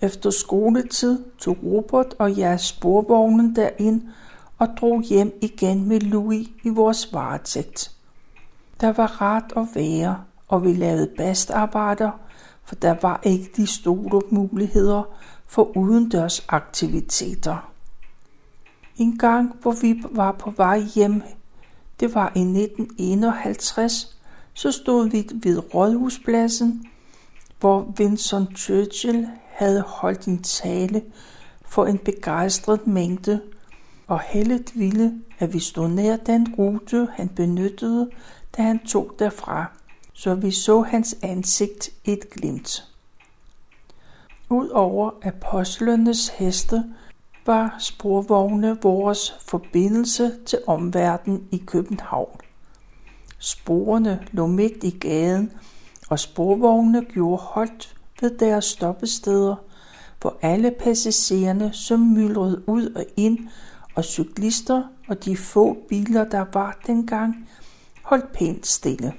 Efter 0.00 0.30
skoletid 0.30 1.24
tog 1.38 1.56
Robert 1.62 2.14
og 2.18 2.38
jeg 2.38 2.60
sporvognen 2.60 3.56
derind 3.56 4.02
og 4.60 4.68
drog 4.80 5.02
hjem 5.02 5.38
igen 5.40 5.88
med 5.88 6.00
Louis 6.00 6.48
i 6.64 6.68
vores 6.68 7.12
varetægt. 7.12 7.90
Der 8.80 8.92
var 8.92 9.22
rart 9.22 9.52
at 9.56 9.66
være, 9.74 10.24
og 10.48 10.64
vi 10.64 10.72
lavede 10.72 11.10
bastarbejder, 11.16 12.10
for 12.64 12.74
der 12.74 12.96
var 13.02 13.20
ikke 13.22 13.50
de 13.56 13.66
store 13.66 14.22
muligheder 14.30 15.02
for 15.46 15.76
udendørs 15.76 16.44
aktiviteter. 16.48 17.70
En 18.96 19.18
gang, 19.18 19.56
hvor 19.62 19.72
vi 19.80 20.02
var 20.10 20.32
på 20.32 20.50
vej 20.50 20.82
hjem, 20.94 21.22
det 22.00 22.14
var 22.14 22.32
i 22.34 22.40
1951, 22.40 24.16
så 24.54 24.72
stod 24.72 25.08
vi 25.08 25.28
ved 25.32 25.74
Rådhuspladsen, 25.74 26.84
hvor 27.60 27.94
Winston 28.00 28.56
Churchill 28.56 29.28
havde 29.48 29.84
holdt 29.86 30.24
en 30.24 30.42
tale 30.42 31.02
for 31.62 31.86
en 31.86 31.98
begejstret 31.98 32.86
mængde, 32.86 33.40
og 34.10 34.20
heldet 34.20 34.72
ville, 34.74 35.20
at 35.38 35.52
vi 35.52 35.58
stod 35.58 35.88
nær 35.88 36.16
den 36.16 36.54
rute, 36.58 37.08
han 37.12 37.28
benyttede, 37.28 38.10
da 38.56 38.62
han 38.62 38.78
tog 38.78 39.14
derfra, 39.18 39.64
så 40.12 40.34
vi 40.34 40.50
så 40.50 40.80
hans 40.80 41.16
ansigt 41.22 41.90
et 42.04 42.30
glimt. 42.30 42.88
Udover 44.48 45.10
apostlenes 45.22 46.28
heste 46.28 46.84
var 47.46 47.76
sporvogne 47.78 48.78
vores 48.82 49.34
forbindelse 49.40 50.32
til 50.46 50.58
omverdenen 50.66 51.48
i 51.50 51.62
København. 51.66 52.40
Sporene 53.38 54.26
lå 54.32 54.46
midt 54.46 54.84
i 54.84 54.90
gaden, 54.90 55.52
og 56.08 56.18
sporvognene 56.18 57.04
gjorde 57.04 57.42
holdt 57.42 57.96
ved 58.20 58.38
deres 58.38 58.64
stoppesteder, 58.64 59.56
hvor 60.20 60.36
alle 60.42 60.70
passagererne 60.70 61.72
som 61.72 62.00
myldrede 62.00 62.68
ud 62.68 62.94
og 62.96 63.04
ind, 63.16 63.38
og 64.00 64.04
cyklister 64.04 64.82
og 65.08 65.24
de 65.24 65.36
få 65.36 65.76
biler, 65.88 66.24
der 66.24 66.44
var 66.52 66.78
dengang, 66.86 67.48
holdt 68.02 68.32
pænt 68.32 68.66
stille. 68.66 69.12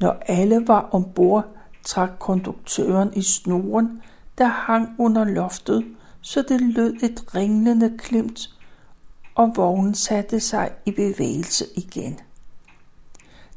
Når 0.00 0.22
alle 0.26 0.68
var 0.68 0.88
ombord, 0.92 1.46
trak 1.84 2.10
konduktøren 2.18 3.14
i 3.14 3.22
snoren, 3.22 4.02
der 4.38 4.46
hang 4.46 4.88
under 4.98 5.24
loftet, 5.24 5.84
så 6.20 6.44
det 6.48 6.60
lød 6.60 6.94
et 7.02 7.34
ringlende 7.34 7.98
klimt, 7.98 8.50
og 9.34 9.52
vognen 9.56 9.94
satte 9.94 10.40
sig 10.40 10.70
i 10.86 10.90
bevægelse 10.90 11.64
igen. 11.76 12.20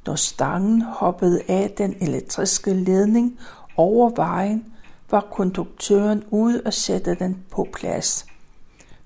Når 0.05 0.15
stangen 0.15 0.81
hoppede 0.81 1.41
af 1.47 1.73
den 1.77 1.95
elektriske 2.01 2.73
ledning 2.73 3.39
over 3.77 4.09
vejen, 4.15 4.65
var 5.09 5.27
konduktøren 5.31 6.23
ude 6.29 6.62
og 6.65 6.73
sætte 6.73 7.15
den 7.15 7.43
på 7.51 7.67
plads. 7.73 8.30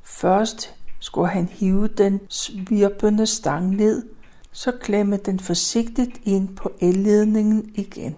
Først 0.05 0.75
skulle 0.99 1.29
han 1.29 1.47
hive 1.47 1.87
den 1.87 2.19
svirpende 2.29 3.25
stang 3.25 3.75
ned, 3.75 4.03
så 4.51 4.71
klemme 4.81 5.17
den 5.17 5.39
forsigtigt 5.39 6.21
ind 6.23 6.55
på 6.55 6.71
elledningen 6.81 7.71
igen. 7.75 8.15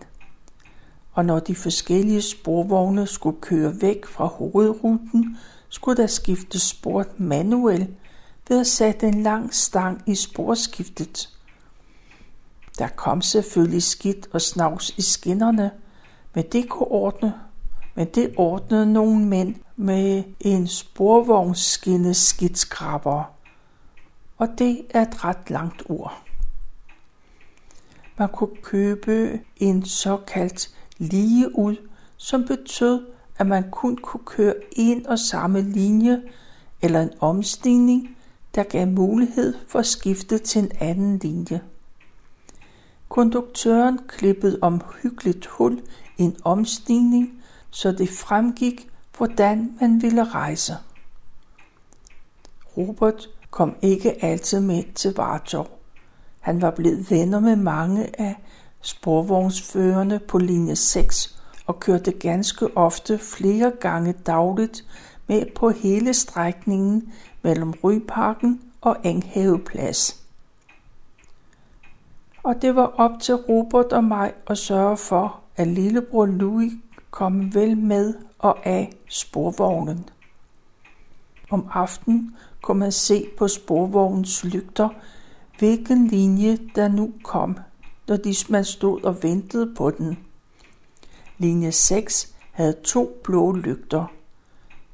Og 1.14 1.26
når 1.26 1.40
de 1.40 1.56
forskellige 1.56 2.22
sporvogne 2.22 3.08
skulle 3.08 3.42
køre 3.42 3.82
væk 3.82 4.06
fra 4.06 4.26
hovedruten, 4.26 5.38
skulle 5.70 6.02
der 6.02 6.08
skiftes 6.08 6.62
spor 6.62 7.06
manuelt 7.18 7.90
ved 8.50 8.60
at 8.60 8.68
sætte 8.68 9.08
en 9.08 9.24
lang 9.24 9.54
stang 9.54 10.02
i 10.06 10.16
sporskiftet. 10.16 11.30
Der 12.80 12.88
kom 12.88 13.22
selvfølgelig 13.22 13.84
skidt 13.84 14.28
og 14.34 14.42
snavs 14.42 14.90
i 14.98 15.02
skinnerne, 15.02 15.72
men 16.34 16.46
det 16.52 16.70
kunne 16.70 16.88
ordne. 16.88 17.34
Men 17.96 18.08
det 18.08 18.34
ordnede 18.38 18.94
nogle 18.94 19.26
mænd 19.26 19.56
med 19.80 20.24
en 20.40 20.68
sporvognsskinne 20.68 22.14
skidtskraber. 22.14 23.24
Og 24.38 24.48
det 24.58 24.82
er 24.90 25.02
et 25.02 25.24
ret 25.24 25.50
langt 25.50 25.84
ord. 25.90 26.24
Man 28.18 28.30
kunne 28.30 28.56
købe 28.64 29.40
en 29.58 29.86
såkaldt 29.86 30.70
lige 30.98 31.58
ud, 31.58 31.76
som 32.18 32.46
betød, 32.46 33.06
at 33.38 33.48
man 33.48 33.72
kun 33.72 33.98
kunne 33.98 34.26
køre 34.26 34.54
en 34.72 35.08
og 35.08 35.20
samme 35.20 35.62
linje 35.62 36.22
eller 36.82 37.02
en 37.02 37.12
omstigning, 37.20 38.18
der 38.56 38.64
gav 38.64 38.88
mulighed 38.88 39.54
for 39.68 39.80
at 39.80 39.86
skifte 39.86 40.38
til 40.38 40.64
en 40.64 40.72
anden 40.80 41.18
linje. 41.18 41.62
Konduktøren 43.10 44.00
klippede 44.08 44.60
omhyggeligt 44.62 45.46
hul 45.46 45.82
i 46.18 46.24
en 46.24 46.36
omstigning, 46.44 47.44
så 47.72 47.92
det 47.92 48.10
fremgik, 48.10 48.90
hvordan 49.18 49.78
man 49.82 50.02
ville 50.02 50.24
rejse. 50.24 50.74
Robert 52.78 53.30
kom 53.52 53.76
ikke 53.82 54.26
altid 54.26 54.60
med 54.60 54.84
til 54.96 55.14
Vartov. 55.16 55.68
Han 56.40 56.62
var 56.62 56.72
blevet 56.72 57.12
venner 57.12 57.40
med 57.40 57.56
mange 57.56 58.22
af 58.22 58.36
sporvognsførende 58.82 60.20
på 60.20 60.38
linje 60.38 60.76
6 60.76 61.40
og 61.66 61.80
kørte 61.80 62.12
ganske 62.12 62.78
ofte 62.78 63.18
flere 63.18 63.72
gange 63.80 64.14
dagligt 64.14 64.86
med 65.28 65.46
på 65.56 65.70
hele 65.70 66.14
strækningen 66.14 67.14
mellem 67.42 67.74
Ryparken 67.84 68.62
og 68.82 68.98
Enghaveplads 69.04 70.28
og 72.48 72.62
det 72.62 72.76
var 72.76 72.94
op 72.98 73.20
til 73.20 73.36
Robert 73.36 73.94
og 73.94 74.04
mig 74.04 74.34
at 74.48 74.58
sørge 74.58 74.98
for, 74.98 75.40
at 75.56 75.68
lillebror 75.68 76.26
Louis 76.26 76.74
kom 77.12 77.56
vel 77.56 77.78
med 77.78 78.14
og 78.40 78.66
af 78.66 78.94
sporvognen. 79.10 80.10
Om 81.50 81.68
aftenen 81.74 82.36
kunne 82.62 82.80
man 82.80 82.92
se 82.92 83.28
på 83.38 83.48
sporvognens 83.48 84.44
lygter, 84.44 84.90
hvilken 85.60 86.08
linje 86.08 86.58
der 86.76 86.88
nu 86.88 87.14
kom, 87.24 87.58
når 88.08 88.18
de 88.18 88.36
man 88.50 88.66
stod 88.66 89.04
og 89.04 89.24
ventede 89.24 89.76
på 89.76 89.92
den. 89.92 90.20
Linje 91.38 91.72
6 91.72 92.34
havde 92.52 92.74
to 92.84 93.22
blå 93.24 93.52
lygter. 93.52 94.06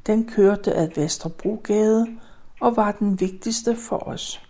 Den 0.05 0.27
kørte 0.27 0.73
ad 0.73 0.89
Vesterbrogade 0.95 2.07
og 2.59 2.75
var 2.75 2.91
den 2.91 3.19
vigtigste 3.19 3.75
for 3.75 4.07
os. 4.07 4.41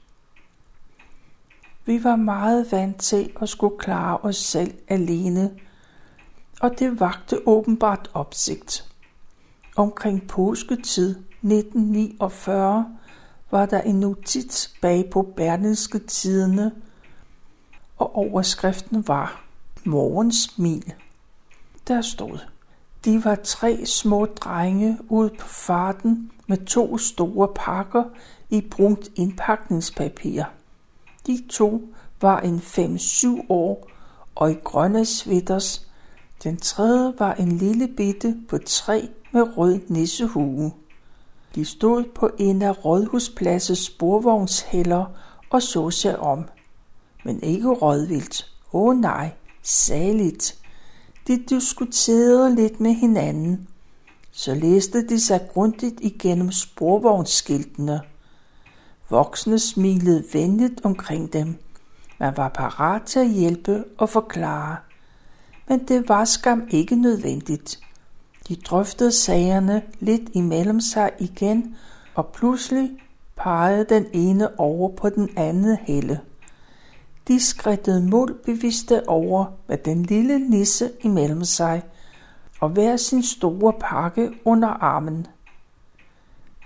Vi 1.85 2.03
var 2.03 2.15
meget 2.15 2.71
vant 2.71 2.99
til 2.99 3.31
at 3.41 3.49
skulle 3.49 3.77
klare 3.79 4.17
os 4.17 4.35
selv 4.37 4.73
alene, 4.87 5.51
og 6.61 6.79
det 6.79 6.99
vagte 6.99 7.47
åbenbart 7.47 8.09
opsigt. 8.13 8.85
Omkring 9.75 10.27
påsketid 10.27 11.09
1949 11.09 12.97
var 13.51 13.65
der 13.65 13.81
en 13.81 13.99
notits 13.99 14.73
bag 14.81 15.09
på 15.11 15.33
Berlinske 15.35 15.99
Tidene, 15.99 16.71
og 17.97 18.15
overskriften 18.15 19.07
var 19.07 19.43
Morgensmil. 19.85 20.93
Der 21.87 22.01
stod, 22.01 22.39
de 23.05 23.25
var 23.25 23.35
tre 23.35 23.85
små 23.85 24.25
drenge 24.25 24.97
ude 25.09 25.29
på 25.39 25.47
farten 25.47 26.31
med 26.47 26.65
to 26.65 26.97
store 26.97 27.47
pakker 27.55 28.03
i 28.49 28.61
brunt 28.61 29.09
indpakningspapir. 29.15 30.43
De 31.27 31.43
to 31.49 31.81
var 32.21 32.39
en 32.39 32.57
5-7 32.57 33.45
år 33.49 33.89
og 34.35 34.51
i 34.51 34.55
grønne 34.63 35.05
svitters 35.05 35.87
den 36.43 36.57
tredje 36.57 37.13
var 37.19 37.33
en 37.33 37.51
lille 37.51 37.87
bitte 37.87 38.35
på 38.49 38.57
tre 38.57 39.09
med 39.31 39.57
rød 39.57 39.79
nissehue. 39.87 40.71
De 41.55 41.65
stod 41.65 42.03
på 42.15 42.29
en 42.37 42.61
af 42.61 42.85
rådhuspladses 42.85 43.79
sporvognshælder 43.79 45.05
og 45.49 45.61
så 45.61 45.89
sig 45.89 46.19
om. 46.19 46.45
Men 47.25 47.43
ikke 47.43 47.69
rådvildt. 47.69 48.53
Åh 48.73 48.81
oh, 48.81 48.97
nej, 48.97 49.31
saligt. 49.61 50.57
De 51.27 51.43
diskuterede 51.49 52.55
lidt 52.55 52.79
med 52.79 52.93
hinanden. 52.93 53.67
Så 54.31 54.55
læste 54.55 55.07
de 55.07 55.19
sig 55.19 55.47
grundigt 55.53 55.99
igennem 56.01 56.51
sporvognsskiltene. 56.51 58.01
Voksne 59.09 59.59
smilede 59.59 60.23
venligt 60.33 60.81
omkring 60.83 61.33
dem. 61.33 61.55
Man 62.19 62.37
var 62.37 62.49
parat 62.49 63.01
til 63.01 63.19
at 63.19 63.29
hjælpe 63.29 63.83
og 63.97 64.09
forklare. 64.09 64.77
Men 65.67 65.87
det 65.87 66.09
var 66.09 66.25
skam 66.25 66.67
ikke 66.71 66.95
nødvendigt. 66.95 67.79
De 68.47 68.55
drøftede 68.55 69.11
sagerne 69.11 69.81
lidt 69.99 70.29
imellem 70.33 70.79
sig 70.79 71.11
igen, 71.19 71.75
og 72.15 72.27
pludselig 72.27 72.91
pegede 73.35 73.85
den 73.89 74.05
ene 74.13 74.59
over 74.59 74.89
på 74.89 75.09
den 75.09 75.29
anden 75.37 75.77
helle. 75.81 76.19
De 77.27 77.39
skridtede 77.39 78.09
målbevidste 78.09 79.09
over 79.09 79.45
med 79.67 79.77
den 79.77 80.03
lille 80.03 80.39
nisse 80.39 80.91
imellem 81.01 81.43
sig 81.43 81.83
og 82.59 82.69
hver 82.69 82.97
sin 82.97 83.23
store 83.23 83.73
pakke 83.79 84.31
under 84.45 84.67
armen. 84.67 85.27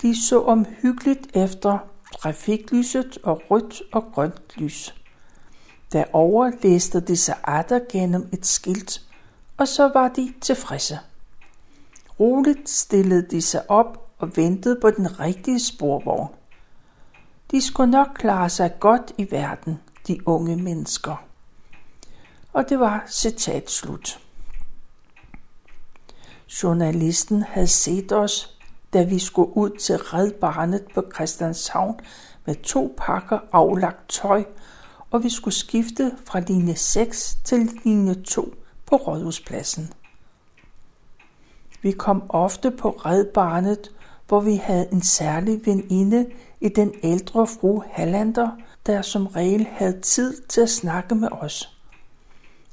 De 0.01 0.27
så 0.27 0.41
omhyggeligt 0.41 1.27
efter 1.33 1.77
trafiklyset 2.17 3.17
og 3.23 3.41
rødt 3.51 3.81
og 3.91 4.05
grønt 4.13 4.57
lys. 4.57 4.95
Derover 5.91 6.51
læste 6.63 6.99
de 6.99 7.17
sig 7.17 7.37
atter 7.43 7.79
gennem 7.91 8.29
et 8.33 8.45
skilt, 8.45 9.01
og 9.57 9.67
så 9.67 9.91
var 9.93 10.07
de 10.07 10.33
tilfredse. 10.41 10.99
Roligt 12.19 12.69
stillede 12.69 13.27
de 13.31 13.41
sig 13.41 13.71
op 13.71 14.09
og 14.17 14.37
ventede 14.37 14.77
på 14.81 14.91
den 14.91 15.19
rigtige 15.19 15.59
sporvogn. 15.59 16.27
De 17.51 17.61
skulle 17.61 17.91
nok 17.91 18.07
klare 18.15 18.49
sig 18.49 18.79
godt 18.79 19.11
i 19.17 19.31
verden, 19.31 19.79
de 20.07 20.27
unge 20.27 20.55
mennesker. 20.55 21.23
Og 22.53 22.69
det 22.69 22.79
var 22.79 23.03
citat 23.09 23.71
slut. 23.71 24.19
Journalisten 26.63 27.43
havde 27.43 27.67
set 27.67 28.11
os, 28.11 28.57
da 28.93 29.03
vi 29.03 29.19
skulle 29.19 29.57
ud 29.57 29.69
til 29.69 29.97
Red 29.97 30.31
Barnet 30.31 30.85
på 30.93 31.03
Christianshavn 31.15 31.99
med 32.45 32.55
to 32.55 32.95
pakker 32.97 33.39
aflagt 33.51 34.09
tøj, 34.09 34.43
og 35.11 35.23
vi 35.23 35.29
skulle 35.29 35.53
skifte 35.53 36.11
fra 36.25 36.39
linje 36.39 36.75
6 36.75 37.37
til 37.43 37.69
linje 37.85 38.13
2 38.13 38.53
på 38.85 38.95
Rådhuspladsen. 38.95 39.93
Vi 41.81 41.91
kom 41.91 42.23
ofte 42.29 42.71
på 42.71 42.89
Red 42.89 43.25
Barnet, 43.25 43.91
hvor 44.27 44.41
vi 44.41 44.55
havde 44.55 44.87
en 44.91 45.01
særlig 45.01 45.65
veninde 45.65 46.25
i 46.61 46.69
den 46.69 46.93
ældre 47.03 47.47
fru 47.47 47.83
Hallander, 47.91 48.49
der 48.85 49.01
som 49.01 49.27
regel 49.27 49.67
havde 49.71 50.01
tid 50.01 50.41
til 50.41 50.61
at 50.61 50.69
snakke 50.69 51.15
med 51.15 51.27
os. 51.31 51.77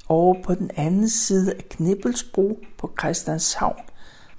Over 0.08 0.42
på 0.42 0.54
den 0.54 0.70
anden 0.76 1.08
side 1.08 1.54
af 1.54 1.68
Knibbelsbro 1.68 2.58
på 2.78 2.92
Christianshavn 3.00 3.82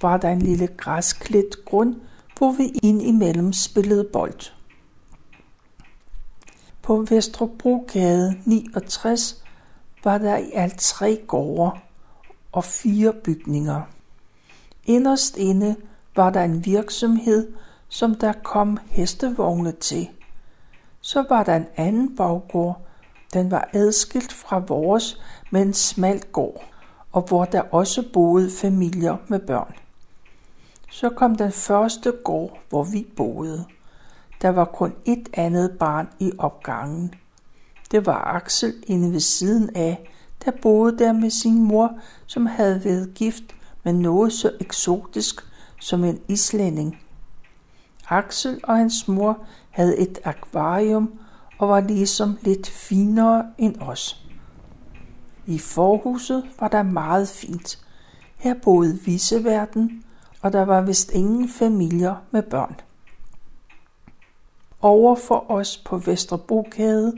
var 0.02 0.16
der 0.16 0.28
en 0.28 0.42
lille 0.42 0.66
græsklædt 0.66 1.64
grund, 1.64 1.96
hvor 2.38 2.52
vi 2.52 2.72
indimellem 2.82 3.52
spillede 3.52 4.08
bold. 4.12 4.55
På 6.86 7.04
Vesterbrogade 7.08 8.36
69 8.44 9.44
var 10.04 10.18
der 10.18 10.36
i 10.36 10.50
alt 10.54 10.78
tre 10.78 11.20
gårde 11.26 11.70
og 12.52 12.64
fire 12.64 13.12
bygninger. 13.12 13.82
Inderst 14.84 15.36
inde 15.36 15.76
var 16.16 16.30
der 16.30 16.44
en 16.44 16.64
virksomhed, 16.64 17.52
som 17.88 18.14
der 18.14 18.32
kom 18.32 18.78
hestevogne 18.86 19.72
til. 19.72 20.08
Så 21.00 21.24
var 21.28 21.42
der 21.42 21.56
en 21.56 21.66
anden 21.76 22.16
baggård, 22.16 22.80
den 23.32 23.50
var 23.50 23.68
adskilt 23.72 24.32
fra 24.32 24.58
vores 24.58 25.20
med 25.50 25.62
en 25.62 25.74
smal 25.74 26.20
gård, 26.32 26.64
og 27.12 27.22
hvor 27.22 27.44
der 27.44 27.60
også 27.60 28.04
boede 28.12 28.50
familier 28.50 29.16
med 29.28 29.38
børn. 29.38 29.74
Så 30.90 31.10
kom 31.10 31.34
den 31.34 31.52
første 31.52 32.12
gård, 32.24 32.58
hvor 32.68 32.84
vi 32.84 33.06
boede. 33.16 33.64
Der 34.42 34.48
var 34.48 34.64
kun 34.64 34.94
et 35.04 35.28
andet 35.32 35.70
barn 35.78 36.08
i 36.18 36.32
opgangen. 36.38 37.14
Det 37.90 38.06
var 38.06 38.34
Axel 38.34 38.74
inde 38.86 39.12
ved 39.12 39.20
siden 39.20 39.76
af, 39.76 40.10
der 40.44 40.50
boede 40.62 40.98
der 40.98 41.12
med 41.12 41.30
sin 41.30 41.62
mor, 41.62 41.98
som 42.26 42.46
havde 42.46 42.84
været 42.84 43.14
gift 43.14 43.44
med 43.84 43.92
noget 43.92 44.32
så 44.32 44.50
eksotisk 44.60 45.44
som 45.80 46.04
en 46.04 46.20
islænding. 46.28 46.98
Axel 48.08 48.60
og 48.64 48.76
hans 48.76 49.08
mor 49.08 49.38
havde 49.70 49.98
et 49.98 50.18
akvarium 50.24 51.18
og 51.58 51.68
var 51.68 51.80
ligesom 51.80 52.38
lidt 52.42 52.66
finere 52.68 53.46
end 53.58 53.80
os. 53.80 54.26
I 55.46 55.58
forhuset 55.58 56.44
var 56.60 56.68
der 56.68 56.82
meget 56.82 57.28
fint. 57.28 57.78
Her 58.36 58.54
boede 58.62 58.98
viseverden, 59.04 60.04
og 60.42 60.52
der 60.52 60.64
var 60.64 60.80
vist 60.80 61.10
ingen 61.10 61.48
familier 61.48 62.14
med 62.30 62.42
børn. 62.42 62.76
Over 64.82 65.14
for 65.14 65.50
os 65.50 65.76
på 65.76 65.98
Vesterbrogade 65.98 67.12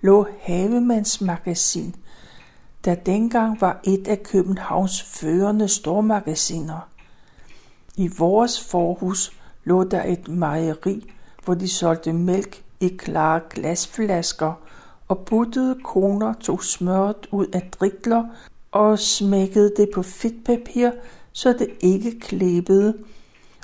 lå 0.00 0.26
Havemandsmagasin, 0.40 1.94
der 2.84 2.94
dengang 2.94 3.60
var 3.60 3.80
et 3.84 4.08
af 4.08 4.22
Københavns 4.22 5.02
førende 5.02 5.68
stormagasiner. 5.68 6.88
I 7.96 8.10
vores 8.18 8.64
forhus 8.70 9.32
lå 9.64 9.84
der 9.84 10.04
et 10.04 10.28
mejeri, 10.28 11.12
hvor 11.44 11.54
de 11.54 11.68
solgte 11.68 12.12
mælk 12.12 12.62
i 12.80 12.88
klare 12.88 13.40
glasflasker, 13.50 14.52
og 15.08 15.18
buttede 15.18 15.78
koner 15.84 16.34
tog 16.40 16.64
smøret 16.64 17.26
ud 17.30 17.46
af 17.46 17.70
drikler 17.72 18.24
og 18.72 18.98
smækkede 18.98 19.72
det 19.76 19.88
på 19.94 20.02
fedtpapir, 20.02 20.90
så 21.32 21.52
det 21.52 21.68
ikke 21.80 22.20
klæbede, 22.20 22.96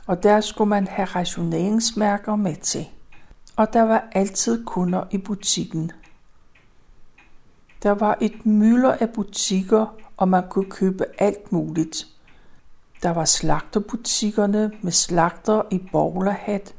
og 0.07 0.23
der 0.23 0.41
skulle 0.41 0.69
man 0.69 0.87
have 0.87 1.07
rationeringsmærker 1.07 2.37
med 2.37 2.57
til. 2.57 2.87
Og 3.57 3.73
der 3.73 3.83
var 3.83 4.09
altid 4.13 4.65
kunder 4.65 5.05
i 5.11 5.19
butikken. 5.19 5.93
Der 7.83 7.91
var 7.91 8.19
et 8.21 8.47
mylder 8.47 8.93
af 8.93 9.11
butikker, 9.11 9.87
og 10.17 10.29
man 10.29 10.45
kunne 10.49 10.71
købe 10.71 11.05
alt 11.19 11.53
muligt. 11.53 12.07
Der 13.03 13.11
var 13.11 13.25
slagterbutikkerne 13.25 14.73
med 14.83 14.93
slagter 14.93 15.63
i 15.71 15.81
bowlerhat. 15.93 16.75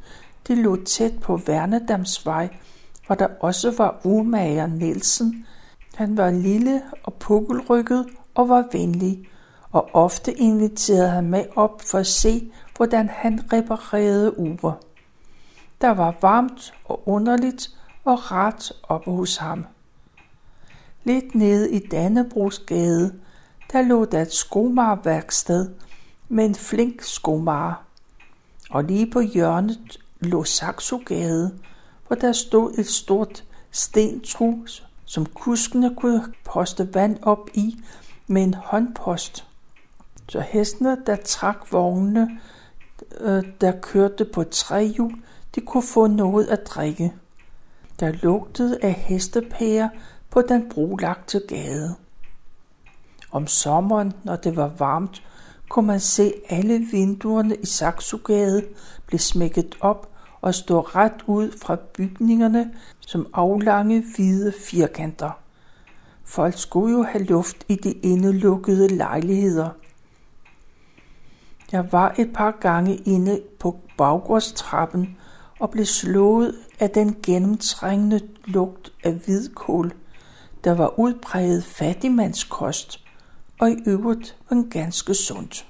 Det 0.48 0.58
lå 0.58 0.84
tæt 0.84 1.20
på 1.22 1.38
Værnedamsvej, 1.38 2.50
hvor 3.06 3.16
der 3.16 3.28
også 3.40 3.74
var 3.78 4.02
urmager 4.04 4.68
Nielsen. 4.68 5.46
Han 5.96 6.18
var 6.18 6.32
lille 6.32 6.82
og 7.04 7.14
pukkelrykket 7.14 8.06
og 8.36 8.50
var 8.50 8.68
venlig, 8.72 9.30
og 9.72 9.90
ofte 9.94 10.34
inviterede 10.34 11.10
han 11.10 11.30
med 11.30 11.46
op 11.56 11.82
for 11.82 11.98
at 11.98 12.08
se, 12.08 12.52
hvordan 12.78 13.10
han 13.10 13.54
reparerede 13.54 14.40
ure. 14.40 14.74
Der 15.82 15.90
var 15.90 16.16
varmt 16.22 16.74
og 16.86 17.08
underligt 17.08 17.70
og 18.04 18.32
rart 18.32 18.72
oppe 18.84 19.12
hos 19.12 19.38
ham. 19.38 19.66
Lidt 21.04 21.36
nede 21.36 21.72
i 21.72 21.88
Dannebrogsgade, 21.88 23.20
der 23.72 23.82
lå 23.82 24.06
der 24.06 24.22
et 24.22 24.34
skomarværksted 24.34 25.70
med 26.30 26.46
en 26.46 26.56
flink 26.56 27.02
skomar. 27.02 27.84
Og 28.70 28.84
lige 28.84 29.12
på 29.12 29.20
hjørnet 29.20 30.00
lå 30.20 30.44
Saxogade, 30.44 31.60
hvor 32.08 32.16
der 32.16 32.32
stod 32.32 32.74
et 32.78 32.88
stort 32.88 33.44
stentrus, 33.72 34.88
som 35.06 35.26
kuskene 35.26 35.96
kunne 35.96 36.34
poste 36.44 36.94
vand 36.94 37.18
op 37.22 37.50
i 37.54 37.84
med 38.28 38.44
en 38.44 38.54
håndpost. 38.54 39.48
Så 40.30 40.40
hestene, 40.40 40.98
der 41.06 41.16
trak 41.16 41.72
vognene, 41.72 42.40
øh, 43.20 43.44
der 43.62 43.72
kørte 43.72 44.26
på 44.26 44.44
trehjul, 44.44 45.14
de 45.56 45.62
kunne 45.62 45.84
få 45.84 46.08
noget 46.08 46.48
at 46.48 46.68
drikke. 46.68 47.14
Der 48.00 48.12
lugtede 48.12 48.78
af 48.82 48.94
hestepærer 48.94 49.90
på 50.30 50.42
den 50.42 50.70
brolagte 50.70 51.42
gade. 51.48 51.96
Om 53.32 53.48
sommeren, 53.48 54.14
når 54.24 54.36
det 54.36 54.56
var 54.56 54.72
varmt, 54.78 55.24
kunne 55.70 55.88
man 55.88 56.00
se 56.00 56.34
alle 56.50 56.80
vinduerne 56.92 57.56
i 57.56 57.66
Saxogade 57.66 58.64
blive 59.08 59.20
smækket 59.20 59.76
op 59.80 60.10
og 60.42 60.56
stå 60.56 60.80
ret 60.80 61.24
ud 61.26 61.52
fra 61.62 61.76
bygningerne 61.76 62.74
som 63.00 63.28
aflange 63.34 64.04
hvide 64.16 64.54
firkanter. 64.66 65.32
Folk 66.24 66.58
skulle 66.58 66.98
jo 66.98 67.04
have 67.04 67.24
luft 67.24 67.66
i 67.70 67.76
de 67.76 67.92
indelukkede 67.92 68.88
lejligheder. 68.88 69.70
Jeg 71.72 71.92
var 71.92 72.16
et 72.18 72.34
par 72.34 72.52
gange 72.52 72.96
inde 72.96 73.42
på 73.60 73.80
baggårdstrappen 73.98 75.18
og 75.60 75.70
blev 75.70 75.86
slået 75.86 76.56
af 76.80 76.90
den 76.90 77.16
gennemtrængende 77.24 78.22
lugt 78.46 78.94
af 79.04 79.14
hvidkål, 79.14 79.94
der 80.64 80.72
var 80.72 81.00
udpræget 81.00 81.64
fattigmandskost 81.64 83.06
og 83.60 83.72
i 83.72 83.76
øvrigt 83.86 84.38
var 84.50 84.70
ganske 84.70 85.14
sundt. 85.14 85.68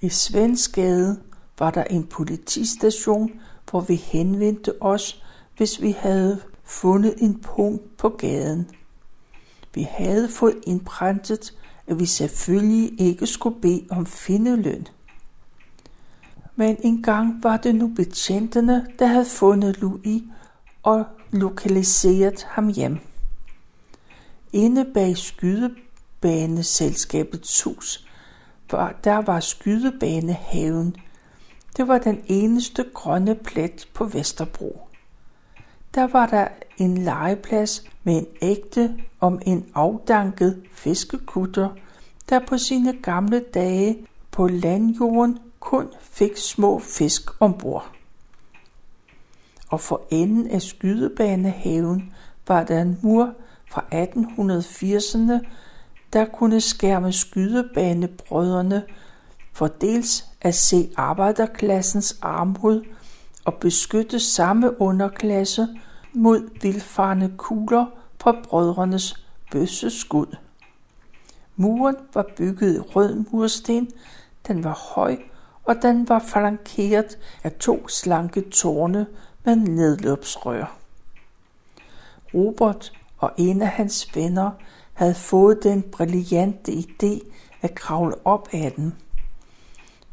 I 0.00 0.08
Svensgade 0.08 1.20
var 1.58 1.70
der 1.70 1.84
en 1.84 2.06
politistation, 2.06 3.40
hvor 3.70 3.80
vi 3.80 3.94
henvendte 3.94 4.82
os, 4.82 5.22
hvis 5.56 5.82
vi 5.82 5.90
havde 5.98 6.40
fundet 6.64 7.14
en 7.18 7.40
punkt 7.40 7.96
på 7.96 8.08
gaden. 8.08 8.70
Vi 9.74 9.82
havde 9.90 10.28
fået 10.28 10.56
indprintet, 10.66 11.54
at 11.86 11.98
vi 12.00 12.06
selvfølgelig 12.06 13.00
ikke 13.00 13.26
skulle 13.26 13.60
bede 13.60 13.86
om 13.90 14.06
findeløn. 14.06 14.86
Men 16.58 16.76
engang 16.82 17.42
var 17.42 17.56
det 17.56 17.74
nu 17.74 17.88
betjentene, 17.88 18.86
der 18.98 19.06
havde 19.06 19.24
fundet 19.24 19.80
Louis 19.80 20.22
og 20.82 21.04
lokaliseret 21.30 22.42
ham 22.42 22.68
hjem. 22.68 22.98
Inde 24.52 24.86
bag 24.94 25.16
skydebaneselskabets 25.16 27.62
hus, 27.62 28.08
var, 28.70 28.94
der 29.04 29.16
var 29.16 29.40
skydebanehaven. 29.40 30.96
Det 31.76 31.88
var 31.88 31.98
den 31.98 32.22
eneste 32.26 32.84
grønne 32.94 33.34
plet 33.34 33.88
på 33.94 34.04
Vesterbro. 34.04 34.88
Der 35.94 36.06
var 36.06 36.26
der 36.26 36.48
en 36.78 36.98
legeplads 36.98 37.84
med 38.04 38.18
en 38.18 38.26
ægte 38.42 38.94
om 39.20 39.40
en 39.46 39.66
afdanket 39.74 40.62
fiskekutter, 40.72 41.68
der 42.28 42.40
på 42.46 42.58
sine 42.58 42.92
gamle 43.02 43.44
dage 43.54 44.06
på 44.30 44.48
landjorden 44.48 45.38
kun 45.60 45.88
fik 46.00 46.36
små 46.36 46.78
fisk 46.78 47.40
ombord. 47.40 47.90
Og 49.68 49.80
for 49.80 50.02
enden 50.10 50.50
af 50.50 50.62
skydebanehaven 50.62 52.14
var 52.48 52.64
der 52.64 52.82
en 52.82 52.98
mur 53.02 53.32
fra 53.70 53.84
1880'erne, 53.92 55.46
der 56.12 56.24
kunne 56.24 56.60
skærme 56.60 57.12
skydebanebrødrene 57.12 58.82
for 59.52 59.66
dels 59.66 60.24
at 60.40 60.54
se 60.54 60.90
arbejderklassens 60.96 62.18
armod 62.22 62.84
og 63.44 63.54
beskytte 63.54 64.20
samme 64.20 64.80
underklasse 64.80 65.68
mod 66.12 66.60
vildfarne 66.62 67.32
kugler 67.36 67.86
fra 68.20 68.36
brødrenes 68.44 69.24
bøsseskud. 69.50 70.36
Muren 71.56 71.96
var 72.14 72.26
bygget 72.36 72.76
i 72.76 72.78
rød 72.78 73.24
mursten, 73.32 73.90
den 74.46 74.64
var 74.64 74.92
høj, 74.94 75.16
og 75.68 75.82
den 75.82 76.08
var 76.08 76.18
flankeret 76.18 77.18
af 77.44 77.52
to 77.52 77.88
slanke 77.88 78.50
tårne 78.50 79.06
med 79.44 79.56
nedløbsrør. 79.56 80.76
Robert 82.34 82.92
og 83.18 83.32
en 83.36 83.62
af 83.62 83.68
hans 83.68 84.16
venner 84.16 84.50
havde 84.92 85.14
fået 85.14 85.62
den 85.62 85.82
brillante 85.82 86.72
idé 86.72 87.30
at 87.62 87.74
kravle 87.74 88.14
op 88.26 88.48
ad 88.52 88.70
den. 88.70 88.94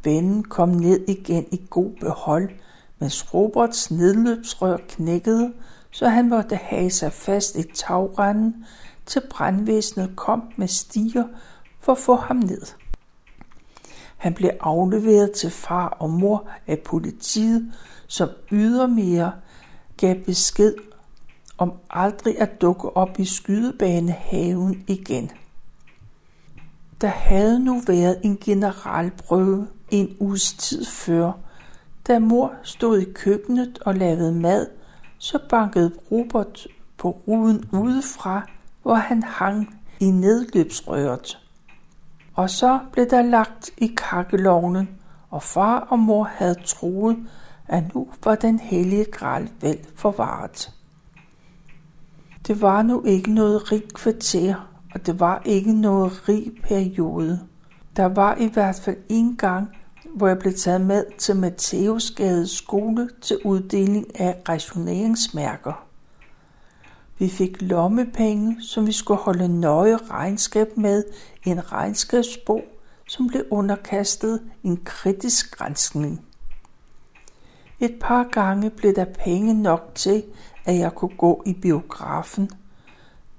Vennen 0.03 0.43
kom 0.43 0.69
ned 0.69 1.07
igen 1.07 1.45
i 1.51 1.61
god 1.69 1.91
behold, 1.99 2.49
mens 2.99 3.33
Roberts 3.33 3.91
nedløbsrør 3.91 4.77
knækkede, 4.89 5.53
så 5.91 6.07
han 6.07 6.29
måtte 6.29 6.55
have 6.55 6.89
sig 6.89 7.13
fast 7.13 7.55
i 7.55 7.63
tagranden, 7.73 8.65
til 9.05 9.21
brandvæsenet 9.29 10.15
kom 10.15 10.43
med 10.55 10.67
stiger 10.67 11.23
for 11.79 11.91
at 11.91 11.97
få 11.97 12.15
ham 12.15 12.37
ned. 12.37 12.61
Han 14.17 14.33
blev 14.33 14.51
afleveret 14.59 15.31
til 15.31 15.49
far 15.49 15.87
og 15.87 16.09
mor 16.09 16.49
af 16.67 16.79
politiet, 16.79 17.73
som 18.07 18.29
ydermere 18.51 19.31
gav 19.97 20.15
besked 20.15 20.75
om 21.57 21.73
aldrig 21.89 22.39
at 22.39 22.61
dukke 22.61 22.97
op 22.97 23.19
i 23.19 23.25
skydebanehaven 23.25 24.83
igen. 24.87 25.31
Der 27.01 27.07
havde 27.07 27.59
nu 27.59 27.81
været 27.87 28.19
en 28.23 28.37
generalprøve 28.37 29.67
en 29.91 30.15
uges 30.19 30.53
tid 30.53 30.85
før. 30.85 31.31
Da 32.07 32.19
mor 32.19 32.53
stod 32.63 32.99
i 32.99 33.11
køkkenet 33.13 33.79
og 33.85 33.95
lavede 33.95 34.31
mad, 34.31 34.67
så 35.17 35.39
bankede 35.49 35.93
Robert 36.11 36.67
på 36.97 37.21
ruden 37.27 37.65
udefra, 37.73 38.49
hvor 38.81 38.95
han 38.95 39.23
hang 39.23 39.79
i 39.99 40.11
nedløbsrøret. 40.11 41.44
Og 42.35 42.49
så 42.49 42.79
blev 42.91 43.09
der 43.09 43.21
lagt 43.21 43.71
i 43.77 43.93
kakkelovnen, 43.97 44.89
og 45.29 45.43
far 45.43 45.79
og 45.79 45.99
mor 45.99 46.23
havde 46.23 46.55
troet, 46.65 47.17
at 47.67 47.95
nu 47.95 48.07
var 48.23 48.35
den 48.35 48.59
hellige 48.59 49.05
gral 49.05 49.49
vel 49.61 49.77
forvaret. 49.95 50.71
Det 52.47 52.61
var 52.61 52.81
nu 52.81 53.03
ikke 53.05 53.33
noget 53.33 53.71
rigt 53.71 53.93
kvarter, 53.93 54.69
og 54.93 55.05
det 55.05 55.19
var 55.19 55.41
ikke 55.45 55.73
noget 55.73 56.29
rig 56.29 56.51
periode. 56.63 57.39
Der 57.95 58.05
var 58.05 58.35
i 58.35 58.47
hvert 58.47 58.75
fald 58.75 58.97
en 59.09 59.37
gang, 59.37 59.69
hvor 60.15 60.27
jeg 60.27 60.39
blev 60.39 60.53
taget 60.53 60.81
med 60.81 61.03
til 61.17 61.35
Matteusgades 61.35 62.51
skole 62.51 63.09
til 63.21 63.37
uddeling 63.45 64.19
af 64.19 64.41
rationeringsmærker. 64.49 65.84
Vi 67.17 67.29
fik 67.29 67.61
lommepenge, 67.61 68.57
som 68.61 68.87
vi 68.87 68.91
skulle 68.91 69.19
holde 69.19 69.59
nøje 69.59 69.97
regnskab 69.97 70.77
med 70.77 71.03
i 71.45 71.49
en 71.49 71.71
regnskabsbog, 71.71 72.61
som 73.07 73.27
blev 73.27 73.43
underkastet 73.51 74.41
en 74.63 74.79
kritisk 74.83 75.57
granskning. 75.57 76.25
Et 77.79 77.95
par 78.01 78.23
gange 78.23 78.69
blev 78.69 78.95
der 78.95 79.05
penge 79.05 79.53
nok 79.53 79.91
til, 79.95 80.23
at 80.65 80.77
jeg 80.77 80.95
kunne 80.95 81.17
gå 81.17 81.43
i 81.45 81.53
biografen. 81.53 82.49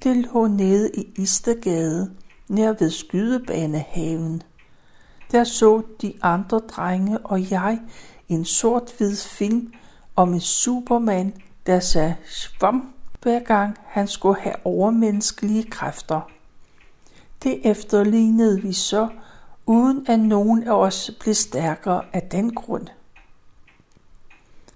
Det 0.03 0.17
lå 0.17 0.47
nede 0.47 0.91
i 0.95 1.07
Istergade, 1.17 2.11
nær 2.49 2.73
ved 2.79 2.91
skydebanehaven. 2.91 4.43
Der 5.33 5.45
så 5.45 5.83
de 6.03 6.13
andre 6.23 6.59
drenge 6.59 7.19
og 7.19 7.51
jeg 7.51 7.81
en 8.29 8.45
sort-hvid 8.45 9.17
film 9.17 9.73
om 10.17 10.35
en 10.35 10.41
superman, 10.41 11.35
der 11.67 11.81
sagde 11.81 12.17
svam 12.25 12.96
hver 13.23 13.39
gang 13.39 13.77
han 13.87 14.09
skulle 14.09 14.41
have 14.41 14.55
overmenneskelige 14.65 15.65
kræfter. 15.65 16.21
Det 17.43 17.61
efterlignede 17.65 18.63
vi 18.63 18.73
så, 18.73 19.09
uden 19.67 20.07
at 20.09 20.21
nogen 20.21 20.63
af 20.63 20.73
os 20.73 21.11
blev 21.21 21.35
stærkere 21.35 22.03
af 22.13 22.23
den 22.23 22.55
grund. 22.55 22.87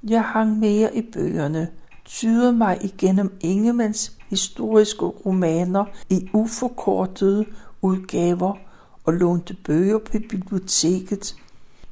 Jeg 0.02 0.22
hang 0.22 0.58
mere 0.58 0.96
i 0.96 1.02
bøgerne, 1.02 1.68
tyder 2.04 2.52
mig 2.52 2.78
igennem 2.84 3.38
Ingemanns 3.40 4.12
historiske 4.28 5.04
romaner 5.04 5.84
i 6.08 6.28
uforkortede 6.32 7.46
udgaver 7.82 8.56
og 9.04 9.12
lånte 9.12 9.54
bøger 9.54 9.98
på 9.98 10.12
biblioteket. 10.30 11.36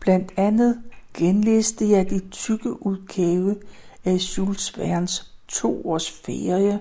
Blandt 0.00 0.32
andet 0.36 0.78
genlæste 1.14 1.90
jeg 1.90 2.10
de 2.10 2.20
tykke 2.30 2.86
udgave 2.86 3.56
af 4.04 4.14
Jules 4.14 4.70
Verne's 4.78 5.27
to 5.48 5.88
års 5.88 6.10
ferie 6.10 6.80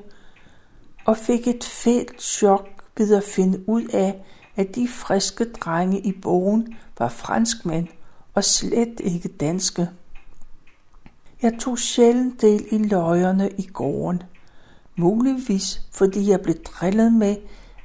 og 1.06 1.18
fik 1.18 1.48
et 1.48 1.64
fælt 1.64 2.22
chok 2.22 2.70
ved 2.98 3.16
at 3.16 3.24
finde 3.24 3.70
ud 3.70 3.84
af, 3.84 4.24
at 4.56 4.76
de 4.76 4.88
friske 4.88 5.46
drenge 5.46 6.00
i 6.00 6.12
bogen 6.22 6.78
var 7.00 7.10
franskmænd 7.10 7.88
og 8.34 8.44
slet 8.44 9.00
ikke 9.00 9.30
danske. 9.30 9.90
Jeg 11.42 11.54
tog 11.60 11.80
sjældent 11.80 12.42
del 12.42 12.66
i 12.72 12.78
løjerne 12.78 13.50
i 13.58 13.68
gården, 13.74 14.24
muligvis 14.96 15.82
fordi 15.94 16.30
jeg 16.30 16.42
blev 16.42 16.56
drillet 16.56 17.14
med, 17.14 17.36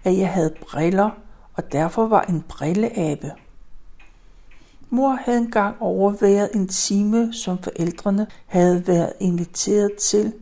at 0.05 0.19
jeg 0.19 0.29
havde 0.29 0.55
briller 0.71 1.11
og 1.55 1.73
derfor 1.73 2.07
var 2.07 2.23
en 2.23 2.43
brilleabe. 2.49 3.33
Mor 4.91 5.11
havde 5.11 5.39
engang 5.39 5.77
overværet 5.81 6.51
en 6.55 6.69
time, 6.69 7.33
som 7.33 7.63
forældrene 7.63 8.27
havde 8.47 8.87
været 8.87 9.13
inviteret 9.21 9.93
til, 9.95 10.33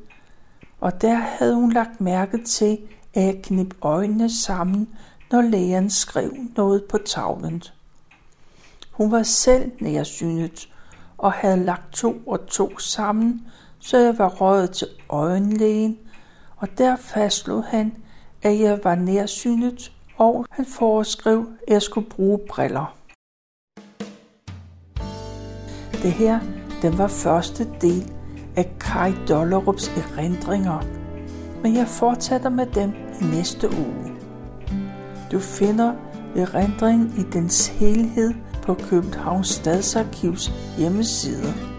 og 0.80 1.02
der 1.02 1.14
havde 1.14 1.54
hun 1.54 1.72
lagt 1.72 2.00
mærke 2.00 2.44
til, 2.44 2.78
at 3.14 3.42
knippe 3.42 3.76
øjnene 3.82 4.30
sammen, 4.30 4.88
når 5.30 5.42
lægen 5.42 5.90
skrev 5.90 6.32
noget 6.56 6.84
på 6.84 6.98
tavlen. 6.98 7.62
Hun 8.90 9.10
var 9.10 9.22
selv 9.22 9.72
nærsynet 9.80 10.68
og 11.18 11.32
havde 11.32 11.64
lagt 11.64 11.92
to 11.92 12.22
og 12.26 12.46
to 12.46 12.78
sammen, 12.78 13.46
så 13.78 13.98
jeg 13.98 14.18
var 14.18 14.28
røget 14.28 14.70
til 14.70 14.88
øjenlægen, 15.08 15.98
og 16.56 16.68
der 16.78 16.96
fastslog 16.96 17.64
han, 17.64 17.96
at 18.42 18.60
jeg 18.60 18.80
var 18.84 18.94
nærsynet, 18.94 19.92
og 20.16 20.46
han 20.50 20.64
foreskrev, 20.64 21.46
at 21.68 21.72
jeg 21.72 21.82
skulle 21.82 22.10
bruge 22.10 22.38
briller. 22.48 22.96
Det 25.92 26.12
her, 26.12 26.40
den 26.82 26.98
var 26.98 27.08
første 27.08 27.68
del 27.80 28.19
af 28.60 28.78
Kai 28.80 29.14
Dollerups 29.28 29.88
erindringer, 29.88 30.84
men 31.62 31.76
jeg 31.76 31.86
fortsætter 31.86 32.48
med 32.48 32.66
dem 32.66 32.92
i 33.20 33.24
næste 33.24 33.68
uge. 33.68 34.12
Du 35.32 35.38
finder 35.38 35.92
erindringen 36.36 37.14
i 37.18 37.22
dens 37.32 37.68
helhed 37.68 38.34
på 38.62 38.74
Københavns 38.74 39.48
Stadsarkivs 39.48 40.52
hjemmeside. 40.78 41.69